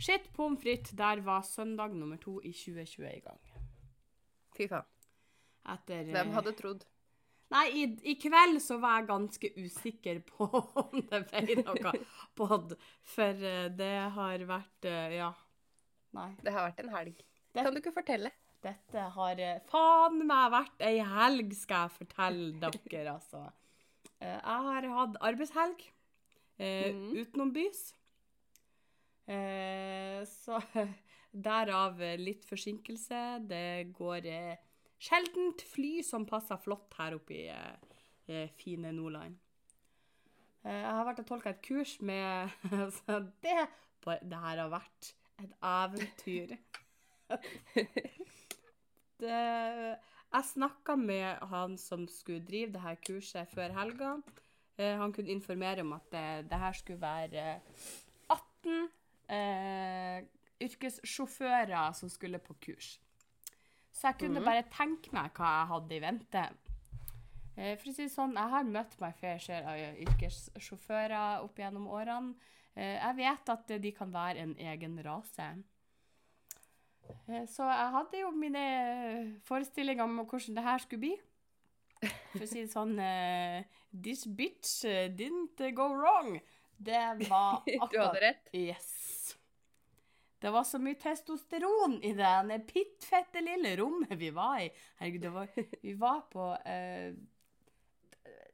[0.00, 3.40] Shit pommes frites, der var søndag nummer to i 2020 i gang.
[4.56, 4.86] Fy faen.
[5.70, 6.86] Etter Hvem eh, hadde trodd?
[7.50, 7.82] Nei, i,
[8.12, 10.46] i kveld så var jeg ganske usikker på
[10.80, 11.92] om det ble noe
[12.38, 12.76] pod,
[13.14, 15.32] for eh, det har vært eh, Ja.
[16.16, 16.30] Nei.
[16.42, 17.20] Det har vært en helg.
[17.54, 18.32] Det- Kan du ikke fortelle?
[18.64, 19.38] Dette har
[19.70, 23.44] faen meg vært ei helg, skal jeg fortelle dere, altså.
[24.20, 25.84] Jeg har hatt arbeidshelg
[26.58, 27.14] eh, Mhm.
[27.22, 27.80] utenombys.
[27.92, 27.99] Eh,
[30.26, 30.58] så
[31.30, 33.20] derav eh, litt forsinkelse.
[33.46, 34.58] Det går eh,
[35.00, 37.94] sjeldent fly som passer flott her oppe i eh,
[38.26, 39.38] eh, fine Nordland.
[40.64, 42.50] Eh, jeg har vært og tolka et kurs med
[43.00, 43.58] så det,
[44.04, 46.56] det her har vært et eventyr.
[49.22, 49.40] det,
[50.30, 54.14] jeg snakka med han som skulle drive det her kurset før helga.
[54.76, 57.60] Eh, han kunne informere om at det, det her skulle være
[58.28, 58.90] 18
[59.30, 60.20] eh,
[60.60, 62.98] yrkessjåfører som skulle på kurs.
[63.92, 66.44] Så jeg kunne bare tenke meg hva jeg hadde i vente.
[67.56, 71.58] Eh, For å si det sånn, jeg har møtt meg fair share av yrkessjåfører opp
[71.58, 72.34] gjennom årene.
[72.76, 75.48] Eh, Jeg vet at de kan være en egen rase.
[77.28, 81.16] Eh, Så jeg hadde jo mine forestillinger om hvordan det her skulle bli.
[82.32, 86.38] For å si det sånn eh, This bitch eh, didn't go wrong.
[86.78, 87.60] Det var
[87.92, 88.48] Du hadde rett.
[88.54, 89.09] Yes.
[90.40, 94.70] Det var så mye testosteron i det ene pittfette lille rommet vi var i.
[95.00, 95.50] Herregud, var,
[95.84, 97.12] vi var på eh,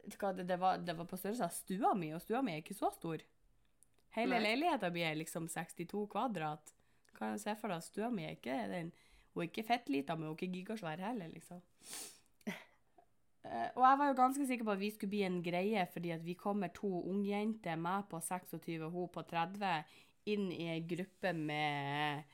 [0.07, 2.91] det, var, det var på størrelse av stua mi, og stua mi er ikke så
[2.95, 3.23] stor.
[4.17, 6.75] Hele leiligheta mi er liksom 62 kvadrat.
[7.17, 8.93] Kan jeg se for deg at stua mi er ikke den
[9.37, 11.61] Hun er ikke fettlita, men hun er ikke gigasvær heller, liksom.
[13.47, 16.11] Eh, og jeg var jo ganske sikker på at vi skulle bli en greie, fordi
[16.15, 19.75] at vi kommer to ungjenter, meg på 26 og hun på 30,
[20.33, 22.25] inn i ei gruppe med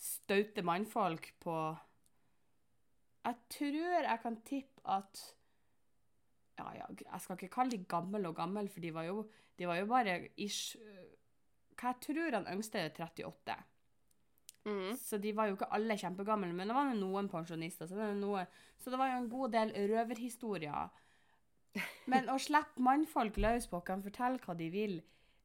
[0.00, 1.56] staute mannfolk på
[3.26, 5.22] Jeg tror jeg kan tippe at
[6.60, 9.24] ja, ja, jeg skal ikke kalle de gammel og gammel, for de var jo,
[9.58, 10.76] de var jo bare ish
[11.80, 13.54] Hva jeg tror han yngste er 38.
[14.68, 14.96] Mm.
[15.00, 17.88] Så de var jo ikke alle kjempegamle, men det var noen pensjonister.
[17.88, 18.42] Så det, var noe,
[18.76, 20.90] så det var jo en god del røverhistorier.
[22.12, 24.98] Men å slippe mannfolk løs på kan fortelle hva de vil,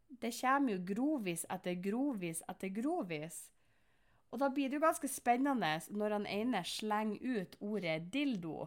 [0.10, 3.44] det kommer jo grovis etter grovis etter grovis.
[4.32, 8.66] Og da blir det jo ganske spennende når han ene slenger ut ordet dildo,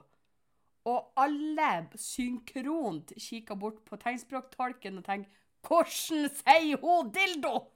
[0.88, 5.30] og alle synkront kikker bort på tegnspråktolken og tenker
[5.62, 7.66] 'Hvordan sier hun dildo?'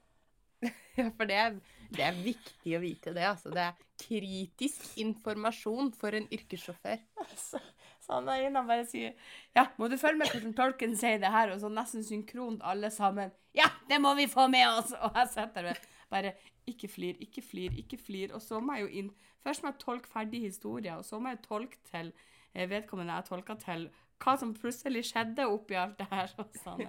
[0.97, 1.55] Ja, for det er,
[1.91, 3.25] det er viktig å vite det.
[3.27, 3.49] Altså.
[3.49, 7.01] Det er kritisk informasjon for en yrkessjåfør.
[7.35, 7.59] Så,
[8.03, 9.13] så han der inne bare sier
[9.55, 11.53] Ja, må du følge med hvordan tolken sier det her?
[11.53, 13.31] Og så nesten synkront alle sammen.
[13.55, 14.93] Ja, det må vi få med oss!
[14.99, 15.81] Og jeg sitter der
[16.11, 16.33] bare
[16.67, 18.33] Ikke flir, ikke flir, ikke flir.
[18.35, 21.33] Og så må jeg jo inn Først må jeg tolke ferdig historie, og så må
[21.33, 22.13] jeg tolke til
[22.53, 23.89] eh, vedkommende jeg tolka til,
[24.23, 26.31] hva som plutselig skjedde oppi alt det her.
[26.39, 26.85] Og sånn.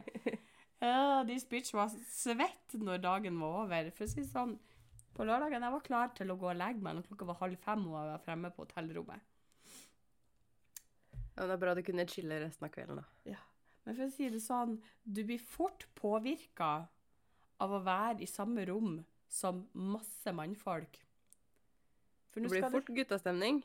[1.26, 3.90] This bitch var svett når dagen var over.
[3.96, 4.54] For å si sånn,
[5.14, 7.58] på lørdagen jeg var klar til å gå og legge meg når klokka var halv
[7.66, 9.33] fem og jeg var fremme på hotellrommet.
[11.34, 13.32] Ja, det er bra du kunne chille resten av kvelden, da.
[13.34, 13.40] Ja.
[13.84, 16.86] Men for å si det sånn, du blir fort påvirka
[17.62, 21.00] av å være i samme rom som masse mannfolk.
[22.32, 23.62] For Det blir fort guttastemning.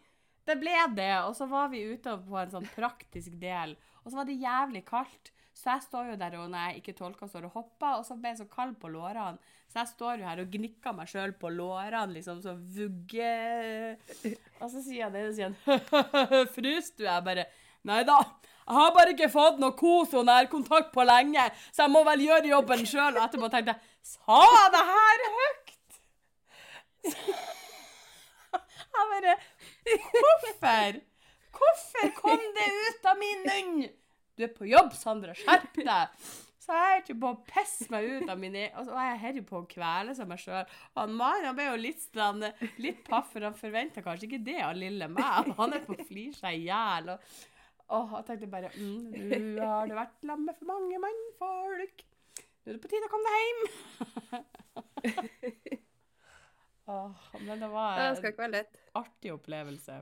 [0.50, 3.76] Det ble det, og så var vi ute på en sånn praktisk del.
[4.04, 6.94] Og så var det jævlig kaldt, så jeg står jo der og når jeg ikke
[6.96, 9.36] tolker, står og hopper, og så ble jeg så kald på lårene.
[9.68, 13.34] Så jeg står jo her og gnikker meg sjøl på lårene, liksom så vugge
[14.64, 17.04] Og så sier han det, og sier han Frys du?
[17.06, 17.46] Jeg bare
[17.86, 18.18] Nei da,
[18.70, 22.26] jeg har bare ikke fått noe kos og nærkontakt på lenge, så jeg må vel
[22.26, 23.16] gjøre jobben sjøl.
[23.16, 25.72] Og etterpå tenkte jeg Sa jeg det her høyt?
[28.90, 29.38] Jeg bare
[29.90, 31.00] Hvorfor?
[31.60, 33.90] Hvorfor kom det ut av min munn?
[34.40, 35.34] Du er på jobb, Sandra.
[35.36, 36.28] Skjerp deg.
[36.64, 39.20] Så jeg er ikke på å pisse meg ut av mine Og så var jeg
[39.24, 40.76] herre på å kvele seg meg sjøl.
[40.96, 44.78] Han Mar ble jo litt, strande, litt paff, for han forventa kanskje ikke det av
[44.78, 45.50] lille meg.
[45.58, 47.10] Han er på å flire seg i hjel.
[47.16, 47.34] Og,
[47.98, 49.06] og jeg tenkte bare mm,
[49.58, 52.06] Du har det vært sammen med for mange mannfolk.
[52.40, 53.64] Nå er det på tide å komme deg hjem.
[56.90, 58.78] Åh, men det var Det lett.
[58.98, 60.00] artig opplevelse.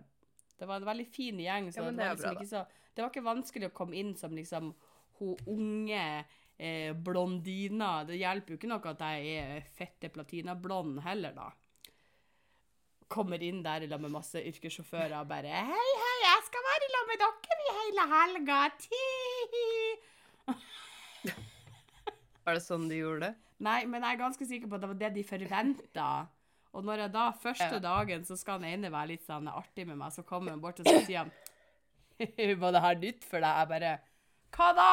[0.58, 2.66] Det var en veldig fin gjeng, så Ja, det, var er liksom bra, ikke så,
[2.98, 4.72] det var ikke vanskelig å komme inn som liksom
[5.20, 6.26] hun unge
[6.58, 8.04] eh, blondina.
[8.10, 11.52] Det hjelper jo ikke noe at jeg er fette platinablond heller, da.
[13.08, 16.88] Kommer inn der i lag med masse yrkessjåfører og bare Hei, hei, jeg skal være
[16.88, 18.58] i lag med dere i hele helga.
[18.82, 19.06] Ti!
[22.48, 23.34] Var det sånn de gjorde det?
[23.64, 26.10] Nei, men jeg er ganske sikker på at det var det de forventa.
[26.78, 29.98] Og når jeg da første dagen så skal han ene være litt sånn artig med
[30.02, 31.32] meg, så kommer han bort og så sier han
[32.20, 33.62] Var det her nytt for deg?
[33.62, 33.96] Jeg bare
[34.58, 34.92] Hva da?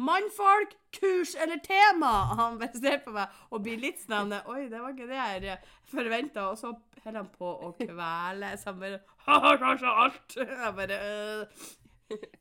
[0.00, 2.10] Mannfolk, kurs eller tema?
[2.38, 5.18] Han bare ser på meg og blir litt sånn Oi, det var ikke det
[5.50, 5.58] jeg
[5.90, 6.46] forventa.
[6.52, 6.70] Og så
[7.02, 8.54] holder han på å kvele.
[8.56, 9.02] Så han bare
[9.64, 10.38] kanskje alt.
[10.40, 11.66] Jeg bare «Øh,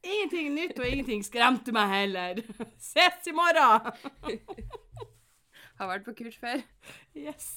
[0.01, 2.39] Ingenting nytt, og ingenting skremte meg heller.
[2.89, 3.91] Ses i morgen!
[5.79, 6.63] Har vært på kurs før.
[7.15, 7.51] Yes.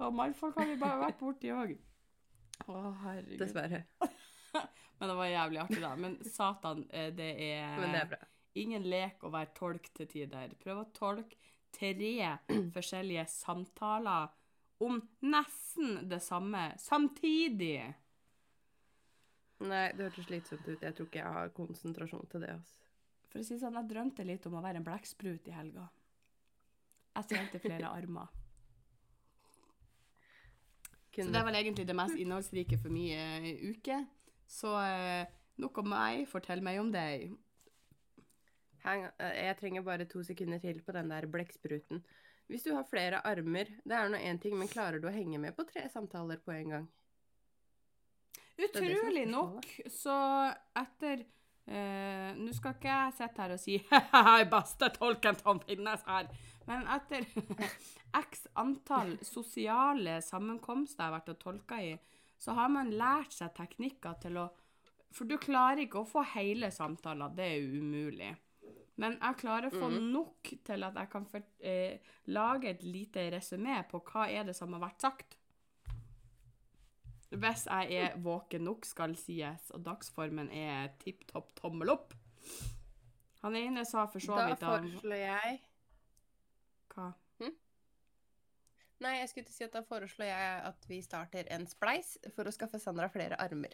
[0.00, 1.70] Og mannfolk har vi bare vært borti òg.
[2.66, 3.38] Å, herregud.
[3.40, 3.84] Dessverre.
[4.98, 5.94] Men det var jævlig artig, da.
[5.96, 8.26] Men satan, eh, det er, Men det er
[8.60, 10.52] ingen lek å være tolk til tider.
[10.60, 11.38] Prøv å tolke
[11.72, 11.92] tre
[12.74, 14.28] forskjellige samtaler
[14.80, 17.94] om nesten det samme samtidig.
[19.60, 20.80] Nei, det hørtes slitsomt ut.
[20.80, 22.54] Jeg tror ikke jeg har konsentrasjon til det.
[22.56, 22.76] altså.
[23.30, 25.84] For å si sånn, jeg drømte litt om å være en blekksprut i helga.
[27.18, 28.32] Jeg trengte flere armer.
[31.10, 33.98] Så det er vel egentlig det mest innholdsrike for min uh, uke.
[34.50, 35.30] Så eh,
[35.62, 37.30] nok om meg, fortell meg om deg.
[38.82, 42.02] Hang, eh, jeg trenger bare to sekunder til på den der blekkspruten.
[42.50, 45.38] Hvis du har flere armer, det er nå én ting, men klarer du å henge
[45.38, 46.88] med på tre samtaler på en gang?
[48.60, 50.14] Utrolig nok, så
[50.76, 53.78] etter eh, Nå skal ikke jeg sitte her og si
[54.12, 56.28] Hei, beste tolken som finnes her.
[56.68, 57.24] Men etter
[58.24, 61.94] x antall sosiale sammenkomster jeg har vært og tolka i,
[62.40, 64.48] så har man lært seg teknikker til å
[65.10, 68.28] For du klarer ikke å få hele samtaler, det er umulig.
[69.02, 69.96] Men jeg klarer å få mm.
[70.12, 74.54] nok til at jeg kan for, eh, lage et lite resymé på hva er det
[74.54, 75.34] som har vært sagt.
[77.30, 82.14] Hvis jeg er våken nok, skal sies, og dagsformen er tipp topp tommel opp.
[83.42, 85.60] Han ene sa for så vidt han foreslår jeg
[86.94, 87.12] Hva?
[89.00, 92.44] Nei, jeg skulle til si at da foreslår jeg at vi starter en spleis for
[92.44, 93.72] å skaffe Sandra flere armer.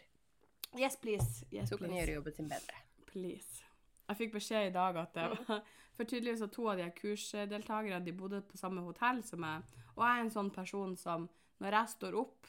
[0.77, 1.45] Yes, please.
[1.51, 2.05] Yes, Så kan hun please.
[2.05, 2.75] gjøre jobben sin bedre.
[3.07, 3.63] please.
[4.07, 5.61] Jeg fikk beskjed i dag at det var
[5.97, 9.63] For tydeligvis at to av de her kursdeltakerne de bodde på samme hotell som meg.
[9.95, 11.23] Og jeg er en sånn person som
[11.59, 12.45] når jeg står opp,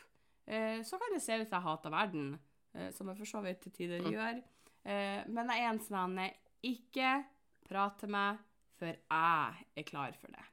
[0.46, 2.26] eh, så kan det se ut som jeg hater verden.
[2.74, 4.12] Eh, som jeg for så vidt til tider Mm.
[4.12, 4.42] gjør.
[4.84, 7.24] Eh, men jeg er en sånn eh, Ikke
[7.68, 8.36] prat til meg
[8.78, 10.44] før jeg er klar for det.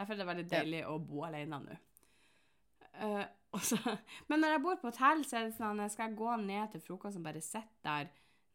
[0.00, 0.58] Derfor er det veldig Ja.
[0.62, 1.76] deilig å bo alene nå.
[3.00, 3.24] Uh,
[3.62, 3.76] så,
[4.28, 6.82] men når jeg bor på hotell, så er det sånn Skal jeg gå ned til
[6.84, 8.08] frokost og bare sitte der?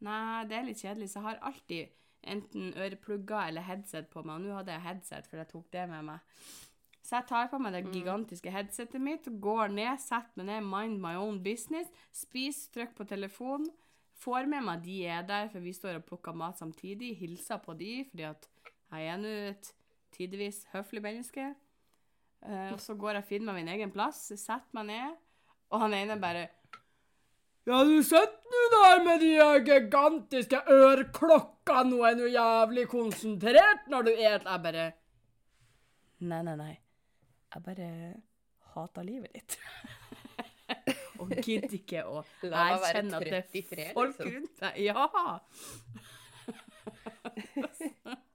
[0.04, 1.94] Nei, det er litt kjedelig, så jeg har alltid
[2.26, 4.34] enten øreplugger eller headset på meg.
[4.36, 6.18] Og nå hadde jeg headset, for jeg tok det med meg.
[7.06, 7.92] Så jeg tar på meg det Mm.
[7.94, 13.06] gigantiske headsetet mitt, går ned, setter meg ned, mind my own business, spiser, trykker på
[13.08, 13.70] telefonen,
[14.18, 17.76] får med meg de er der, for vi står og plukker mat samtidig, hilser på
[17.78, 18.48] de, fordi at
[18.90, 19.72] jeg er nå et
[20.14, 21.54] tidvis høflig menneske.
[22.46, 25.16] Eh, og så går jeg og finner meg min egen plass, setter meg ned,
[25.72, 26.46] og han ene bare
[27.66, 29.32] Ja, du sitter nå der med de
[29.66, 34.92] gigantiske øreklokkene og er nå jævlig konsentrert når du et Jeg bare
[36.16, 36.74] Nei, nei, nei.
[37.52, 37.88] Jeg bare
[38.72, 39.58] hater livet ditt.
[41.20, 44.32] og gidder ikke å erkjenne at det er folk liksom.
[44.32, 44.72] rundt deg.
[44.86, 45.02] Ja!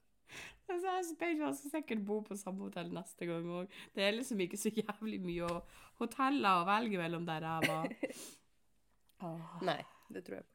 [0.71, 3.67] Så jeg spør, jeg skal sikkert bo på samme hotell neste gang òg.
[3.95, 5.63] Det er liksom ikke så jævlig mye å-
[6.01, 7.87] hoteller å velge mellom der jeg var.
[9.27, 9.57] Oh.
[9.69, 9.79] Nei,
[10.13, 10.51] det tror jeg på.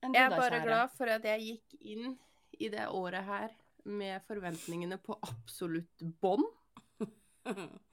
[0.00, 2.14] Jeg er bare glad for at jeg gikk inn
[2.60, 3.52] i det året her
[3.90, 6.44] med forventningene på absolutt bånn.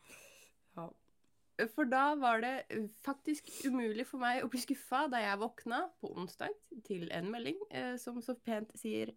[1.73, 2.53] For da var det
[3.01, 6.53] faktisk umulig for meg å bli skuffa da jeg våkna på onsdag
[6.85, 9.15] til en melding eh, som så pent sier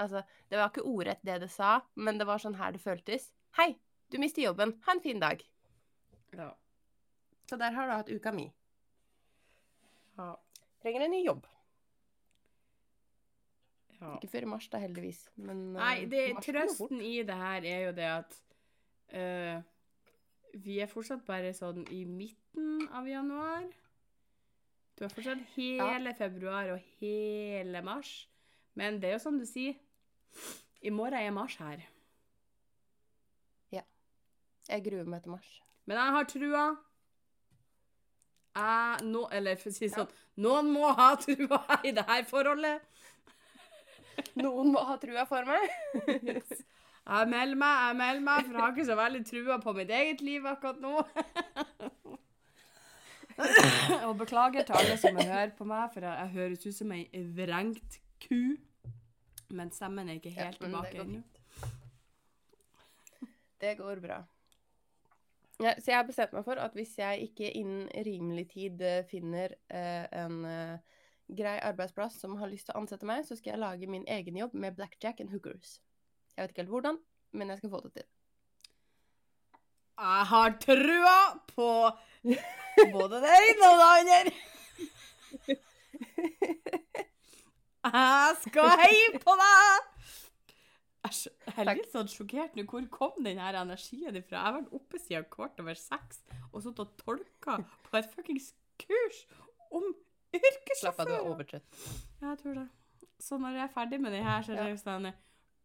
[0.00, 3.28] Altså, det var ikke ordrett det det sa, men det var sånn her det føltes.
[3.54, 3.68] Hei,
[4.10, 4.72] du mister jobben.
[4.86, 5.44] Ha en fin dag.
[6.34, 6.48] Ja.
[7.46, 8.48] Så der har du hatt uka mi.
[10.16, 10.32] Ja.
[10.82, 11.46] Trenger en ny jobb.
[14.00, 14.16] ja.
[14.16, 15.20] Ikke før i mars, da, heldigvis.
[15.36, 18.38] Men eh, Nei, det, trøsten i det her er jo det at
[19.14, 19.60] eh,
[20.52, 23.64] vi er fortsatt bare sånn i midten av januar.
[24.98, 28.12] Du har fortsatt hele februar og hele mars.
[28.78, 29.76] Men det er jo som du sier,
[30.82, 31.82] i morgen er mars her.
[33.72, 33.82] Ja.
[34.68, 35.50] Jeg gruer meg til mars.
[35.84, 36.64] Men jeg har trua.
[38.52, 42.24] Jeg, nå, eller for å si det sånn, noen må ha trua i det her
[42.28, 42.88] forholdet.
[44.36, 45.72] Noen må ha trua for meg.
[47.02, 49.90] Jeg melder meg, jeg melder meg, for jeg har ikke så veldig trua på mitt
[49.90, 51.02] eget liv akkurat nå.
[54.06, 57.22] Og beklager til alle som hører på meg, for jeg, jeg høres ut som ei
[57.36, 58.42] vrengt ku.
[59.52, 61.22] Men stemmen er ikke helt ja, tilbake ennå.
[63.62, 64.22] Det går bra.
[65.62, 69.04] Ja, så jeg har bestemt meg for at hvis jeg ikke innen rimelig tid eh,
[69.06, 73.54] finner eh, en eh, grei arbeidsplass som har lyst til å ansette meg, så skal
[73.54, 75.78] jeg lage min egen jobb med blackjack and hookers.
[76.36, 76.98] Jeg vet ikke helt hvordan,
[77.36, 78.08] men jeg skal få det til.
[80.02, 81.18] Jeg har trua
[81.52, 81.68] på
[82.96, 84.32] både det ene og det andre.
[87.82, 89.88] Jeg skal heie på deg!
[91.02, 92.64] Jeg er litt sånn sjokkert nå.
[92.70, 94.36] Hvor kom den her energien ifra?
[94.38, 96.22] Jeg har vært oppe siden kvart over seks
[96.52, 97.58] og sittet og tolka
[97.88, 99.24] på et fuckings kurs
[99.74, 99.92] om
[100.78, 101.82] Slapp av, du er overtrøtt.
[102.22, 102.68] Jeg tror det.
[103.20, 105.10] Så når jeg er ferdig med den her, så er det sånn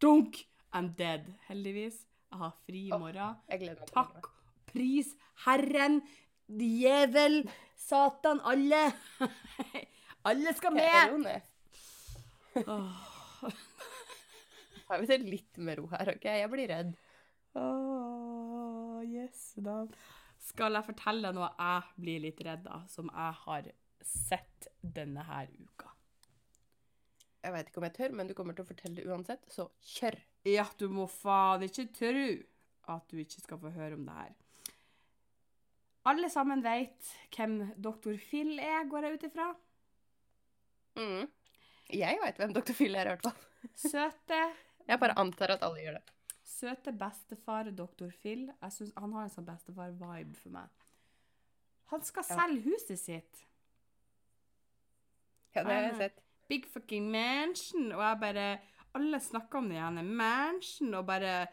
[0.02, 0.42] Dunk!
[0.74, 1.28] I'm dead.
[1.48, 2.02] Heldigvis.
[2.28, 3.36] Jeg har fri i morgen.
[3.48, 4.26] Til Takk,
[4.68, 5.14] pris,
[5.46, 6.02] Herren,
[6.48, 7.40] djevel,
[7.76, 8.82] Satan, alle.
[10.28, 11.08] alle skal med.
[11.08, 11.18] ro
[14.88, 16.24] Har vi det litt med ro her, OK?
[16.24, 16.94] Jeg blir redd.
[17.56, 19.82] Oh, yes, da.
[20.48, 23.70] Skal jeg fortelle noe jeg blir litt redd av, som jeg har
[24.04, 25.97] sett denne her uka?
[27.44, 29.68] Jeg veit ikke om jeg tør, men du kommer til å fortelle det uansett, så
[29.94, 30.16] kjør!
[30.48, 32.26] Ja, du må faen ikke tro
[32.94, 34.34] at du ikke skal få høre om det her.
[36.08, 38.14] Alle sammen vet hvem Dr.
[38.22, 39.48] Phil er, går jeg ut ifra.
[40.98, 41.26] Mm.
[41.94, 42.74] Jeg veit hvem Dr.
[42.76, 43.44] Phil er, i hvert fall.
[43.78, 44.40] Søte,
[44.88, 46.14] Jeg bare antar at alle gjør det.
[46.48, 48.08] søte bestefar Dr.
[48.22, 48.46] Phil.
[48.62, 50.86] Jeg synes Han har en sånn bestefar-vibe for meg.
[51.92, 53.44] Han skal selge huset sitt.
[55.54, 56.24] Ja, det har jeg sett.
[56.48, 57.92] Big fucking mansion.
[57.92, 58.48] Og jeg bare
[58.96, 61.46] Alle snakker om det ene mansion, og bare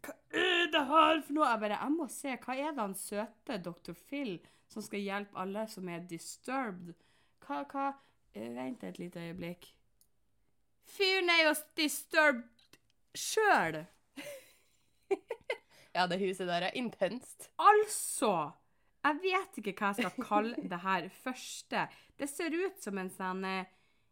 [0.00, 1.48] Hva er det her for noe?
[1.48, 2.36] Jeg bare Jeg må se.
[2.44, 3.96] Hva er det han søte Dr.
[4.08, 4.38] Phil
[4.70, 6.94] som skal hjelpe alle som er disturbed?
[7.46, 7.88] Hva, hva
[8.34, 9.66] eh, Vent et lite øyeblikk.
[10.90, 12.78] Fyren er jo disturbed
[13.14, 13.84] sjøl!
[15.90, 17.48] Ja, det huset der er intenst.
[17.58, 18.52] Altså
[19.02, 21.86] Jeg vet ikke hva jeg skal kalle det her første.
[22.14, 23.66] Det ser ut som en sånn eh,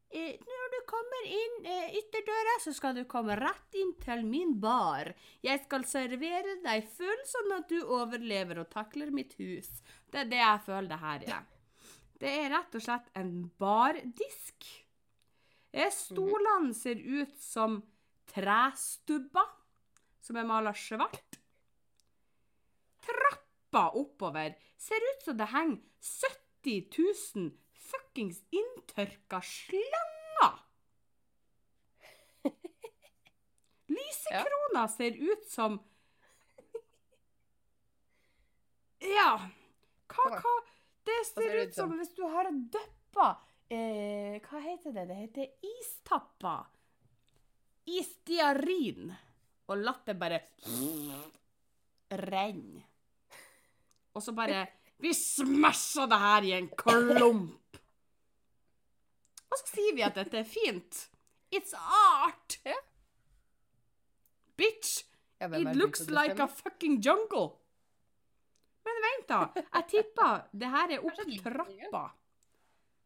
[0.08, 5.10] Når du kommer inn eh, ytterdøra, så skal du komme rett inn til min bar.
[5.44, 9.68] Jeg skal servere deg full, sånn at du overlever og takler mitt hus.
[10.08, 11.46] Det er det jeg føler det her er.
[12.18, 14.70] Det er rett og slett en bardisk.
[15.92, 17.82] Stolene ser ut som
[18.32, 19.52] trestubber
[20.24, 21.38] som er mala svart.
[23.04, 25.78] Trappa oppover ser ut som det henger
[26.64, 26.88] 70
[27.36, 27.52] 000
[27.88, 30.58] fuckings inntørka slanger.
[33.94, 35.78] Lysekrona ser ut som
[38.98, 39.38] Ja.
[40.08, 40.54] Hva, hva
[41.06, 43.28] Det ser ut som hvis du har døppa
[43.70, 45.06] eh, Hva heter det?
[45.08, 46.58] Det heter istappa.
[47.88, 49.12] Istiarin.
[49.68, 50.42] Og latt det bare
[52.10, 52.84] renne.
[54.16, 54.66] Og så bare
[54.98, 57.67] Vi smasher det her i en klump.
[59.58, 61.04] Og så sier vi at dette er fint.
[61.50, 62.60] It's art.
[62.64, 62.76] Ja.
[64.58, 65.04] Bitch,
[65.38, 67.52] Ja, it looks like a fucking jungle.
[68.84, 69.40] Men vent, da.
[69.54, 72.02] Jeg tipper det her er opp trappa.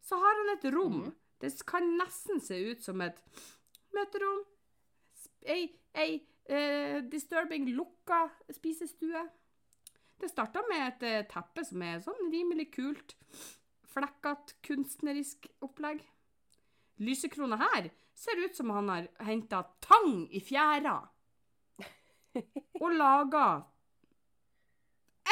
[0.03, 0.99] Så har han et rom.
[1.03, 1.13] Mm.
[1.43, 3.21] Det kan nesten se ut som et
[3.93, 4.45] møterom.
[5.45, 5.67] Ei,
[5.99, 9.27] ei uh, disturbing lukka spisestue.
[10.23, 13.17] Det starta med et eh, teppe som er sånn rimelig kult.
[13.91, 16.05] Flekkete, kunstnerisk opplegg.
[17.03, 20.97] Lysekrona her ser ut som han har henta tang i fjæra.
[22.81, 23.47] Og laga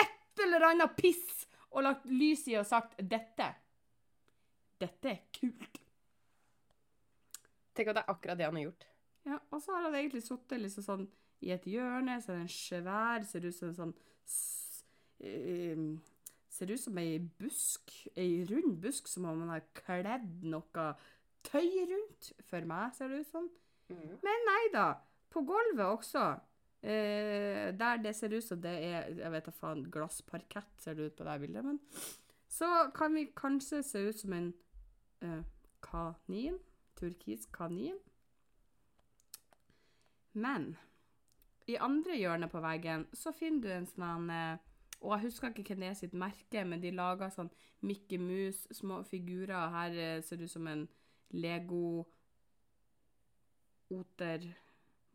[0.03, 3.55] et eller annet piss og lagt lys i og sagt 'dette'.
[4.81, 5.81] Dette er kult.
[7.77, 8.87] Tenk at det er akkurat det han har gjort.
[9.29, 11.09] Ja, og så har han egentlig sittet liksom sånn
[11.45, 13.95] i et hjørne, så er det en svær, ser ut som en sånn
[15.25, 15.85] eh,
[16.51, 20.87] Ser ut som ei busk, ei rund busk som om man har kledd noe
[21.47, 22.33] tøy rundt.
[22.49, 23.51] For meg ser det ut som.
[23.91, 24.93] Men nei da.
[25.31, 26.25] På gulvet også.
[26.83, 31.11] Eh, der det ser ut som det er jeg vet da faen, glassparkett, ser det
[31.11, 31.65] ut på det bildet.
[31.65, 31.81] Men
[32.49, 34.53] så kan vi kanskje se ut som en
[35.23, 35.43] eh,
[35.85, 36.59] kanin.
[36.97, 37.99] Turkis kanin.
[40.33, 40.77] Men
[41.71, 44.59] i andre hjørnet på veggen så finner du en sånn eh,
[45.01, 47.49] Og jeg husker ikke hvem det er sitt merke, men de lager sånn
[47.81, 49.71] Mickey Mouse, små figurer.
[49.73, 50.83] Her eh, ser det ut som en
[51.31, 52.07] Lego
[53.91, 54.45] Oter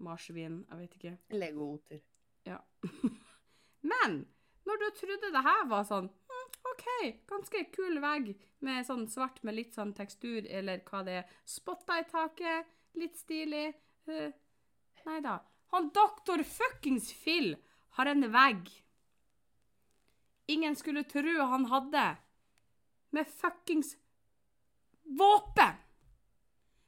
[0.03, 1.13] Marsvin, jeg vet ikke.
[1.35, 2.01] Lego-oter.
[2.45, 2.57] Ja.
[3.91, 4.25] Men
[4.67, 6.87] når du trodde det her var sånn hm, OK,
[7.29, 8.33] ganske kul vegg
[8.65, 11.35] med sånn svart med litt sånn tekstur, eller hva det er.
[11.47, 13.69] Spotta i taket, litt stilig.
[14.09, 14.33] Uh,
[15.07, 15.39] nei da.
[15.75, 17.53] Han doktor fuckings Phil
[17.95, 18.67] har en vegg
[20.45, 22.15] ingen skulle tro han hadde,
[23.09, 23.95] med fuckings
[25.03, 25.81] våpen!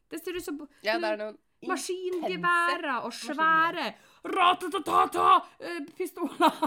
[0.09, 1.33] Det ser ut som Ja, er
[1.67, 3.93] maskingeværer og svære
[4.37, 6.57] ratatata-pistoler.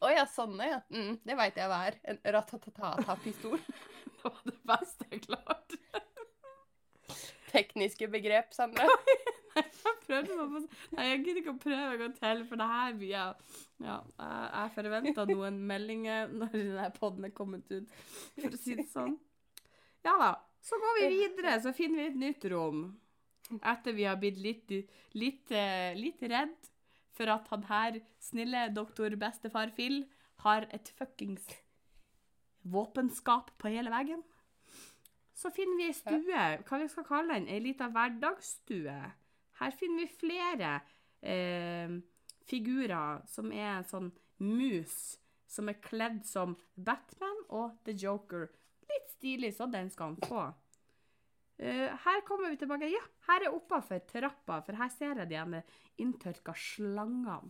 [0.00, 0.80] Å ja, sånne, ja.
[0.94, 1.94] Mm, det veit jeg hva er.
[2.08, 3.58] En ratatatata-pistol.
[4.14, 5.76] det var det beste jeg klarte.
[7.50, 8.86] Tekniske begrep, Sandra.
[9.50, 9.66] Jeg
[10.06, 10.58] prøvde meg på
[10.94, 13.14] Nei, jeg gidder ikke å prøve en gang til, for det her blir
[13.82, 13.84] Ja,
[14.22, 17.88] jeg forventa noen meldinger når denne poden er kommet ut,
[18.38, 19.18] for å si det sånn.
[20.06, 20.30] Ja da.
[20.60, 22.82] Så går vi videre, så finner vi et nytt rom.
[23.60, 24.74] Etter vi har blitt litt,
[25.18, 26.68] litt, eh, litt redd
[27.16, 30.04] for at han her snille doktor bestefar Phil
[30.44, 31.48] har et fuckings
[32.62, 34.22] våpenskap på hele veggen.
[35.34, 38.96] Så finner vi ei stue, hva vi skal kalle den, ei lita hverdagsstue.
[39.60, 40.74] Her finner vi flere
[41.24, 41.96] eh,
[42.48, 44.10] figurer som er en sånn
[44.44, 45.16] mus
[45.50, 48.50] som er kledd som Batman og The Joker.
[48.90, 50.48] Litt stilig, så den skal han få.
[51.60, 52.88] Uh, her kommer vi tilbake.
[52.90, 55.62] Ja, her er oppafor trappa, for her ser jeg de
[56.00, 57.40] inntørka slangene.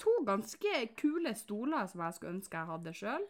[0.00, 3.26] To ganske kule stoler som jeg skulle ønske jeg hadde sjøl.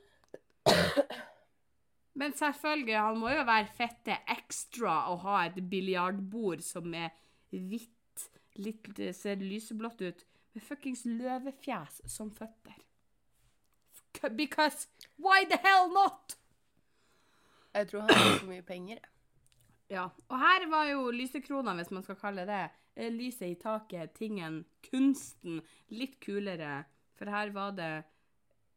[2.20, 7.14] Men selvfølgelig, han må jo være fette ekstra å ha et biljardbord som er
[7.50, 8.26] hvitt,
[8.60, 12.78] litt ser lyseblått ut, med fuckings løvefjes som føtter.
[14.36, 16.36] Because why the hell not?
[17.74, 19.02] Jeg tror han har så mye penger.
[19.90, 22.62] Ja, og her var jo lysekrona, hvis man skal kalle det,
[22.94, 26.84] eh, lyset i taket, tingen, kunsten, litt kulere.
[27.18, 28.04] For her var det,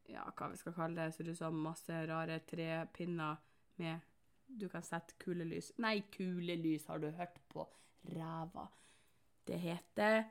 [0.10, 3.38] ja, hva vi skal kalle det, ser ut som masse rare trepinner
[3.82, 4.02] med,
[4.48, 5.72] du kan sette kulelys.
[5.78, 7.68] Nei, kulelys har du hørt på
[8.14, 8.68] ræva.
[9.48, 10.24] Det heter,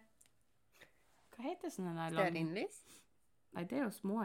[1.32, 2.82] hva heter sånne der Stearinlys?
[3.52, 4.18] Nei, det er jo små,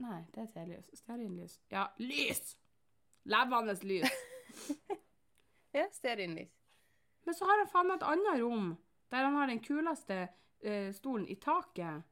[0.00, 0.90] nei, det er telys.
[0.96, 1.60] Stearinlys.
[1.72, 2.56] Ja, lys!
[3.28, 4.10] Levende lys.
[5.72, 6.50] Ja, stearinlys.
[7.22, 8.72] Men så har han faen meg et annet rom,
[9.12, 10.16] der han har den kuleste
[10.66, 12.02] uh, stolen i taket.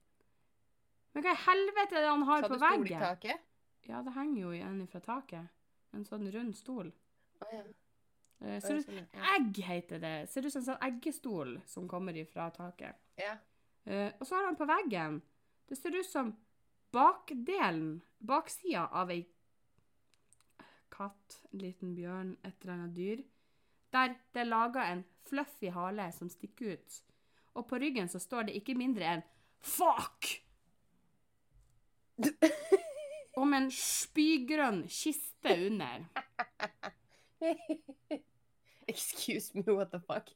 [1.11, 3.47] Men hva i helvete er det han har så på du stol i taket?
[3.89, 5.51] Ja, det henger jo en fra taket.
[5.97, 6.93] En sånn rund stol.
[7.43, 7.65] Oh, ja.
[8.39, 10.15] Uh, ser ut, sånn, egg heter det.
[10.31, 13.01] Ser ut som en sånn eggestol som kommer ifra taket.
[13.19, 13.35] ja.
[13.89, 15.15] Uh, og så har han på veggen
[15.71, 16.35] Det ser ut som
[16.93, 19.23] bakdelen, baksida av ei
[20.99, 23.23] katt, en liten bjørn, et eller annet dyr,
[23.95, 26.99] der det er laga en fluffy hale som stikker ut.
[27.59, 29.25] Og på ryggen så står det ikke mindre enn
[29.65, 30.29] Fuck!
[33.39, 36.07] Om en spygrønn kiste under.
[38.89, 40.31] Excuse me, what the fuck?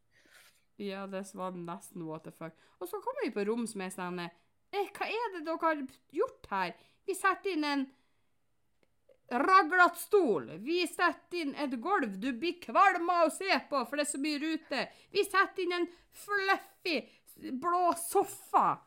[0.77, 2.55] Ja, det var nesten what the fuck.
[2.79, 4.31] Og så kommer vi på rom som er sånn eh,
[4.72, 5.83] Hva er det dere har
[6.14, 6.75] gjort her?
[7.07, 7.85] Vi setter inn en
[9.33, 10.51] raglet stol.
[10.61, 14.12] Vi setter inn et gulv du blir kvalm av å se på, for det er
[14.12, 14.87] så mye rute.
[15.14, 15.88] Vi setter inn en
[16.25, 16.99] fluffy
[17.62, 18.79] blå sofa.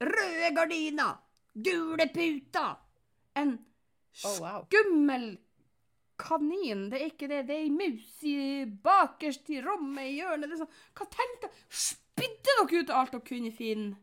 [0.00, 1.18] Røde gardiner.
[1.54, 2.76] Gule puter.
[3.38, 3.58] En
[4.26, 5.36] Oh, skummel
[6.18, 6.88] kanin.
[6.90, 7.44] Det er ikke det.
[7.46, 10.48] Det er ei mus i bakerst i rommet i hjørnet.
[10.48, 13.94] Det er sånn, hva tenkte Spydde dere ut alt dere kunne finne?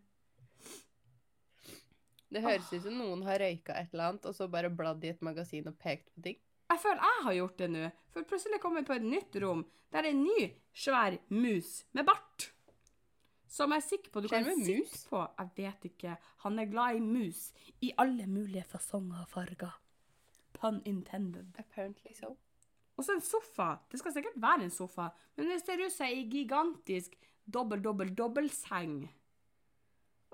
[2.36, 5.14] Det høres ut som noen har røyka et eller annet, og så bare bladd i
[5.14, 6.36] et magasin og pekt på ting.
[6.68, 9.62] Jeg føler jeg har gjort det nå, for plutselig kommer jeg på et nytt rom
[9.94, 12.50] der det er en ny, svær mus med bart.
[13.56, 15.04] Som jeg er sikker på du Skjer kan sitte mus?
[15.08, 15.22] på.
[15.40, 16.16] Jeg vet ikke.
[16.44, 17.46] Han er glad i mus
[17.86, 19.78] i alle mulige fasonger og farger.
[20.58, 21.54] Pun intended.
[21.62, 22.34] Apparently so.
[22.98, 23.78] Og så en sofa.
[23.92, 29.06] Det skal sikkert være en sofa, men det ser ut som ei gigantisk dobbel-dobbel-dobbeltseng.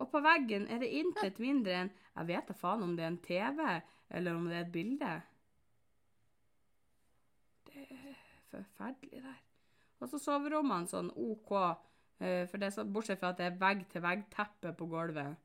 [0.02, 3.12] Og på veggen er det intet mindre enn Jeg vet da faen om det er
[3.14, 3.62] en TV,
[4.12, 5.12] eller om det er et bilde.
[7.70, 8.18] Det er
[8.52, 9.40] forferdelig der.
[10.02, 11.54] Og så soverommene sånn OK,
[12.20, 15.38] eh, for det er så, bortsett fra at det er vegg-til-vegg-teppe på gulvet,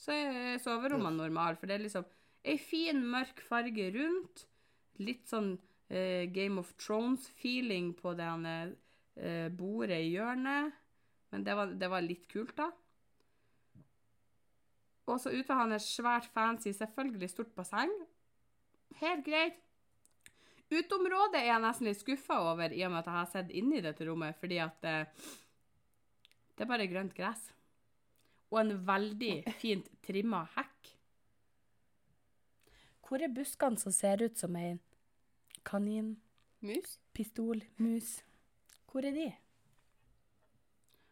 [0.00, 2.08] så er soverommene normale, for det er liksom
[2.48, 4.46] ei fin, mørk farge rundt,
[5.04, 5.52] litt sånn
[5.92, 10.78] eh, Game of Thrones-feeling på det han eh, bordet i hjørnet.
[11.30, 12.70] Men det var, det var litt kult, da.
[15.10, 17.92] Og så ute har han et svært fancy, selvfølgelig stort basseng.
[19.00, 19.58] Helt greit.
[20.70, 23.72] Uteområdet er jeg nesten litt skuffa over, i og med at jeg har sett inn
[23.74, 25.24] i dette rommet, fordi at eh,
[26.54, 27.48] det er bare grønt gress.
[28.52, 30.92] Og en veldig fint trimma hekk.
[33.06, 34.78] Hvor er buskene som ser ut som en
[35.66, 36.12] kanin,
[36.62, 36.98] Mus?
[37.16, 38.20] pistol, mus?
[38.90, 39.30] Hvor er de?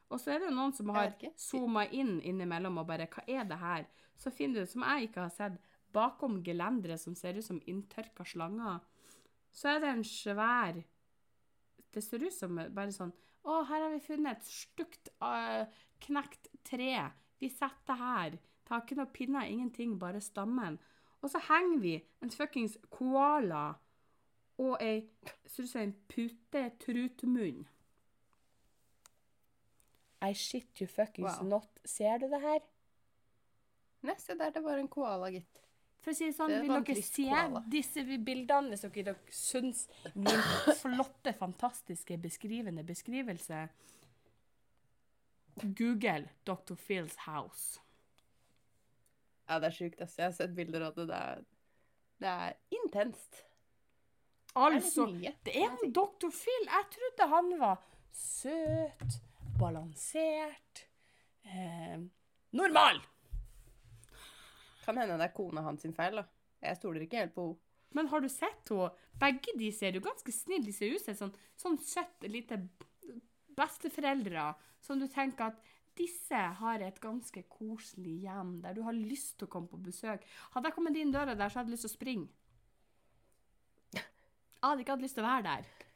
[0.09, 3.49] Og så er det jo noen som har zooma inn innimellom og bare Hva er
[3.49, 3.88] det her?
[4.18, 5.59] Så finner du, som jeg ikke har sett,
[5.92, 8.81] bakom gelenderet som ser ut som inntørka slanger,
[9.53, 10.83] så er det en svær
[11.94, 13.12] Det ser ut som bare sånn
[13.49, 15.64] Å, her har vi funnet et stygt uh,
[16.05, 16.92] knekt tre.
[17.40, 18.35] Vi setter her.
[18.37, 20.77] Det har ikke noen pinner, ingenting, bare stammen.
[21.23, 23.79] Og så henger vi en fuckings koala
[24.59, 25.07] og ei
[25.47, 27.64] ser ut som en putetrutemunn.
[30.23, 31.47] I shit you fuckings Wow.
[31.49, 31.69] not.
[31.85, 32.61] Ser du det her?
[34.03, 35.61] Nei, se der, det var en koala, gitt.
[36.03, 37.63] For å si det sånn, Det vil dere se koala.
[37.69, 40.43] disse bildene hvis dere, syns min
[40.79, 43.69] flotte, fantastiske, beskrivende beskrivelse?
[45.75, 46.75] Google Dr.
[46.75, 47.81] Phil's house.
[49.49, 50.17] Ja, det er sjukt, ass.
[50.19, 51.07] Jeg har sett bilder av det.
[51.09, 51.45] Det er,
[52.23, 53.45] det er intenst.
[54.59, 56.31] Altså, det er litt det er en Dr.
[56.35, 56.67] Phil.
[56.69, 59.19] Jeg trodde han var søt,
[59.59, 60.85] balansert,
[61.44, 61.99] eh,
[62.51, 63.01] normal.
[64.85, 66.25] Kan hende det er kona hans sin feil, da.
[66.62, 67.64] Jeg stoler ikke helt på henne.
[67.97, 68.90] Men har du sett henne?
[69.18, 70.66] Begge de ser jo ganske snille.
[70.66, 72.61] De ser ut som sånn, sånn søtt lite
[73.59, 74.53] besteforeldre
[74.85, 75.62] som du tenker at
[75.99, 80.23] disse har et ganske koselig hjem der du har lyst til å komme på besøk.
[80.55, 82.29] Hadde jeg kommet inn døra der, så hadde jeg lyst til å springe.
[83.99, 85.88] Jeg hadde ikke hatt lyst til å være der.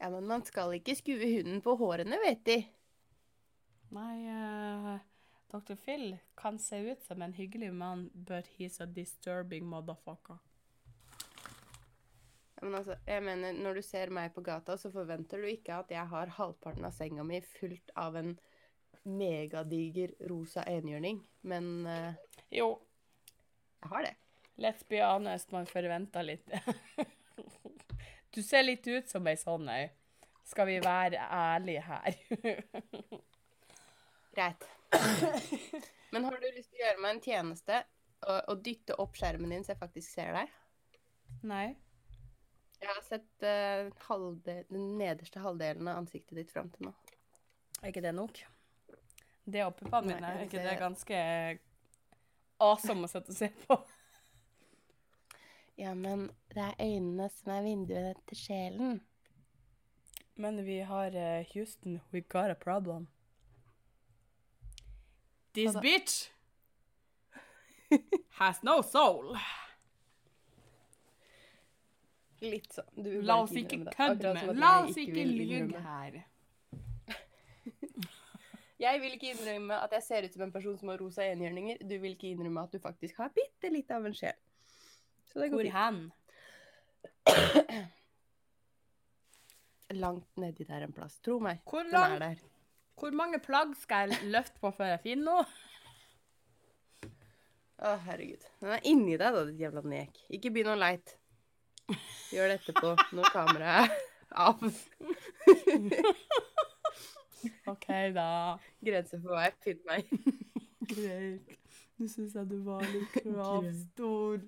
[0.00, 2.58] Ja, men man skal ikke skue hunden på hårene, vet de.
[3.92, 4.94] Nei, uh,
[5.52, 5.76] Dr.
[5.76, 10.38] Phil kan se ut som en hyggelig mann, but he's a disturbing motherfucker.
[12.54, 15.82] Ja, men altså, jeg mener, når du ser meg på gata, så forventer du ikke
[15.82, 18.34] at jeg har halvparten av senga mi fullt av en
[19.04, 21.20] megadiger rosa enhjørning.
[21.42, 22.12] Men uh,
[22.52, 22.72] Jo,
[23.82, 24.16] jeg har det.
[24.60, 26.48] let's be honest, man forventer litt.
[28.30, 29.88] Du ser litt ut som ei sånn ei.
[30.46, 32.16] Skal vi være ærlige her?
[34.34, 34.66] Greit.
[36.10, 37.82] Men har du lyst til å gjøre meg en tjeneste
[38.26, 40.50] og, og dytte opp skjermen din så jeg faktisk ser deg?
[41.46, 41.68] Nei.
[42.80, 46.94] Jeg har sett uh, halvde, den nederste halvdelen av ansiktet ditt fram til nå.
[47.80, 48.40] Er ikke det nok?
[49.50, 51.20] Det og puppene mine, er ikke det ganske
[52.60, 53.78] awesome å sette og se på?
[55.80, 58.98] Ja, men det er øynene som er vinduene til sjelen.
[60.40, 63.06] Men vi har eh, Houston, we got a problem.
[65.54, 65.80] This Hva da?
[65.80, 66.30] bitch
[68.38, 69.34] has no soul.
[72.40, 72.88] Litt sånn.
[72.96, 73.96] Du vil La bare oss ikke innrømme det.
[73.98, 75.80] kødde Akkurat som med at La jeg oss ikke vil innrømme.
[75.86, 76.12] her.
[78.80, 81.82] Jeg vil ikke innrømme at jeg ser ut som en person som har rosa enhjørninger.
[81.84, 84.38] Du vil ikke innrømme at du faktisk har bitte litt av en sjel.
[85.30, 86.00] Så det går Hvor hen?
[89.90, 91.18] Langt nedi der en plass.
[91.24, 91.60] Tro meg.
[91.66, 92.42] Hvor, Den lang, er der.
[93.00, 95.44] hvor mange plagg skal jeg løfte på før jeg finner noe?
[97.80, 98.44] Å, herregud.
[98.60, 100.18] Den er inni deg, da, ditt jævla nek.
[100.36, 101.16] Ikke begynn å leite.
[102.30, 103.96] Gjør det etterpå, når kameraet er
[104.44, 104.60] av.
[107.72, 108.28] OK, da.
[108.84, 110.02] Grense for hva jeg finner meg.
[110.92, 111.56] Greit.
[112.00, 114.38] Nå syns jeg du var litt kravstor.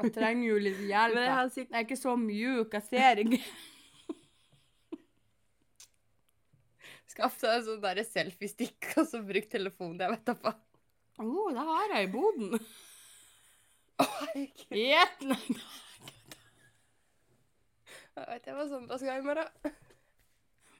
[0.00, 1.14] Jeg trenger jo litt hjelp.
[1.16, 2.76] Men jeg Jeg, har sikkert er ikke så mjuk.
[2.78, 3.40] Jeg ser ikke
[7.10, 9.98] Skaff deg en sånn derre selfiestikk, og så bruk telefonen.
[10.00, 10.60] Jeg vet da faen.
[11.20, 12.54] Å, det har jeg i boden.
[14.70, 15.24] Gjett!
[15.26, 15.40] Nei,
[18.20, 19.74] Jeg vet jeg hva Sandra skal i morgen.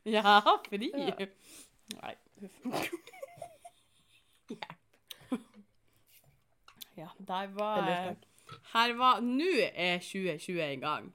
[0.09, 0.89] Ja, fri.
[0.97, 1.29] Ja.
[1.99, 2.89] Nei, huff.
[7.01, 8.30] Ja, der var Ellers takk.
[8.71, 11.11] Her var Nå er 2020 i gang.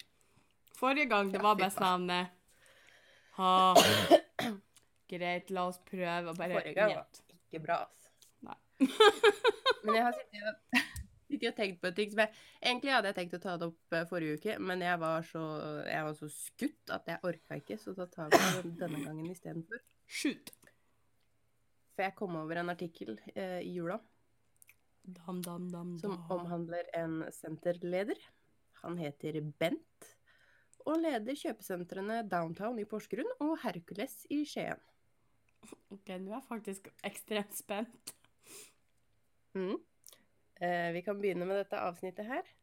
[0.76, 2.10] Forrige gang det var faen.
[3.38, 3.52] Ha.
[5.12, 8.10] Greit, la oss prøve å bare Forrige gang var ikke bra, ass.
[8.44, 8.58] Nei.
[9.86, 13.38] Men jeg har sittet og, tenkt på et ting som jeg Egentlig hadde jeg tenkt
[13.38, 15.44] å ta det opp eh, forrige uke, men jeg var så,
[15.86, 19.30] jeg var så skutt at jeg orka ikke, så da tar vi det denne gangen
[19.32, 19.84] istedenfor.
[21.96, 24.00] For jeg kom over en artikkel eh, i jula
[25.06, 28.18] Dam, dam, dam, som omhandler en senterleder.
[28.82, 30.08] Han heter Bent,
[30.86, 34.82] og leder kjøpesentrene Downtown i Porsgrunn og Hercules i Skien.
[35.94, 38.14] Ok, nå er jeg faktisk ekstremt spent.
[39.58, 39.78] Mm.
[40.62, 42.54] Eh, vi kan begynne med dette avsnittet her.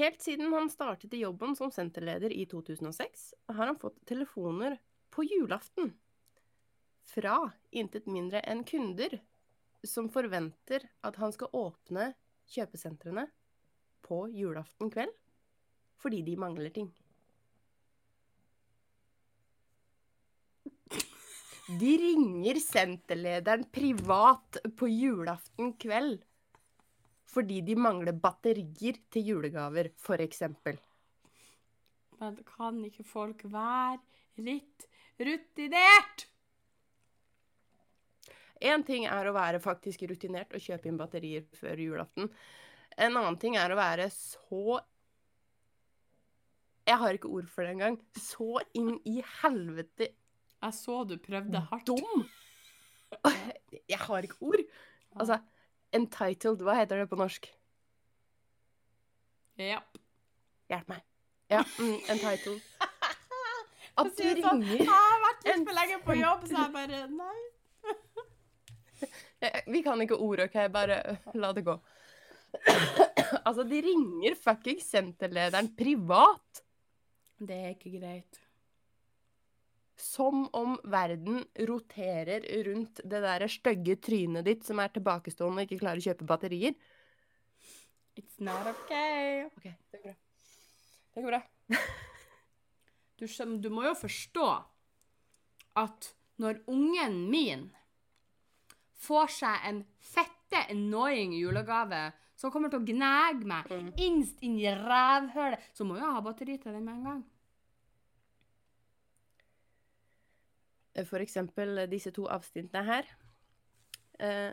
[0.00, 4.78] Helt siden han startet i jobben som senterleder i 2006, har han fått telefoner
[5.12, 5.92] på julaften
[7.10, 9.18] fra intet mindre enn kunder
[9.86, 12.10] som forventer at han skal åpne
[12.50, 13.26] kjøpesentrene
[14.06, 15.14] på julaften kveld
[16.00, 16.88] fordi de mangler ting.
[21.80, 26.18] De ringer senterlederen privat på julaften kveld
[27.30, 29.92] fordi de mangler batterier til julegaver,
[30.24, 30.80] eksempel.
[32.18, 34.00] Men kan ikke folk være
[34.42, 34.88] litt
[35.20, 36.26] rutinert?
[38.60, 42.28] Én ting er å være faktisk rutinert og kjøpe inn batterier før julaften.
[43.00, 44.80] En annen ting er å være så
[46.88, 47.96] Jeg har ikke ord for det engang.
[48.18, 51.86] Så inn i helvete Jeg så du prøvde hardt.
[51.86, 52.26] dum!
[53.88, 54.60] Jeg har ikke ord.
[55.16, 55.38] Altså,
[55.96, 57.48] entitled, hva heter det på norsk?
[59.60, 59.80] Ja.
[60.70, 61.00] Hjelp meg.
[61.50, 62.60] Ja, mm, entitled.
[64.00, 67.40] At du ringer Jeg har vært litt for lenge på jobb, så jeg bare Nei.
[69.74, 70.58] Vi kan ikke ord, OK?
[70.72, 71.00] Bare
[71.38, 71.76] la det gå.
[73.46, 76.62] altså, de ringer fuckings senterlederen privat.
[77.40, 78.40] Det er ikke greit.
[80.00, 85.82] Som om verden roterer rundt det der stygge trynet ditt som er tilbakestående og ikke
[85.82, 86.76] klarer å kjøpe batterier.
[88.18, 88.94] It's not OK.
[89.56, 90.16] OK, det går bra.
[91.14, 91.42] Det går bra.
[93.20, 94.46] Du, skjønner, du må jo forstå
[95.80, 96.10] at
[96.40, 97.66] når ungen min
[99.00, 103.92] får seg en fette annoying julegave som kommer til å gnage meg Mm.
[104.00, 107.24] innst inn i rævhølet, så må jeg ha batteri til den med en gang.
[111.06, 113.06] For eksempel disse to avstintene her.
[114.20, 114.50] Eh,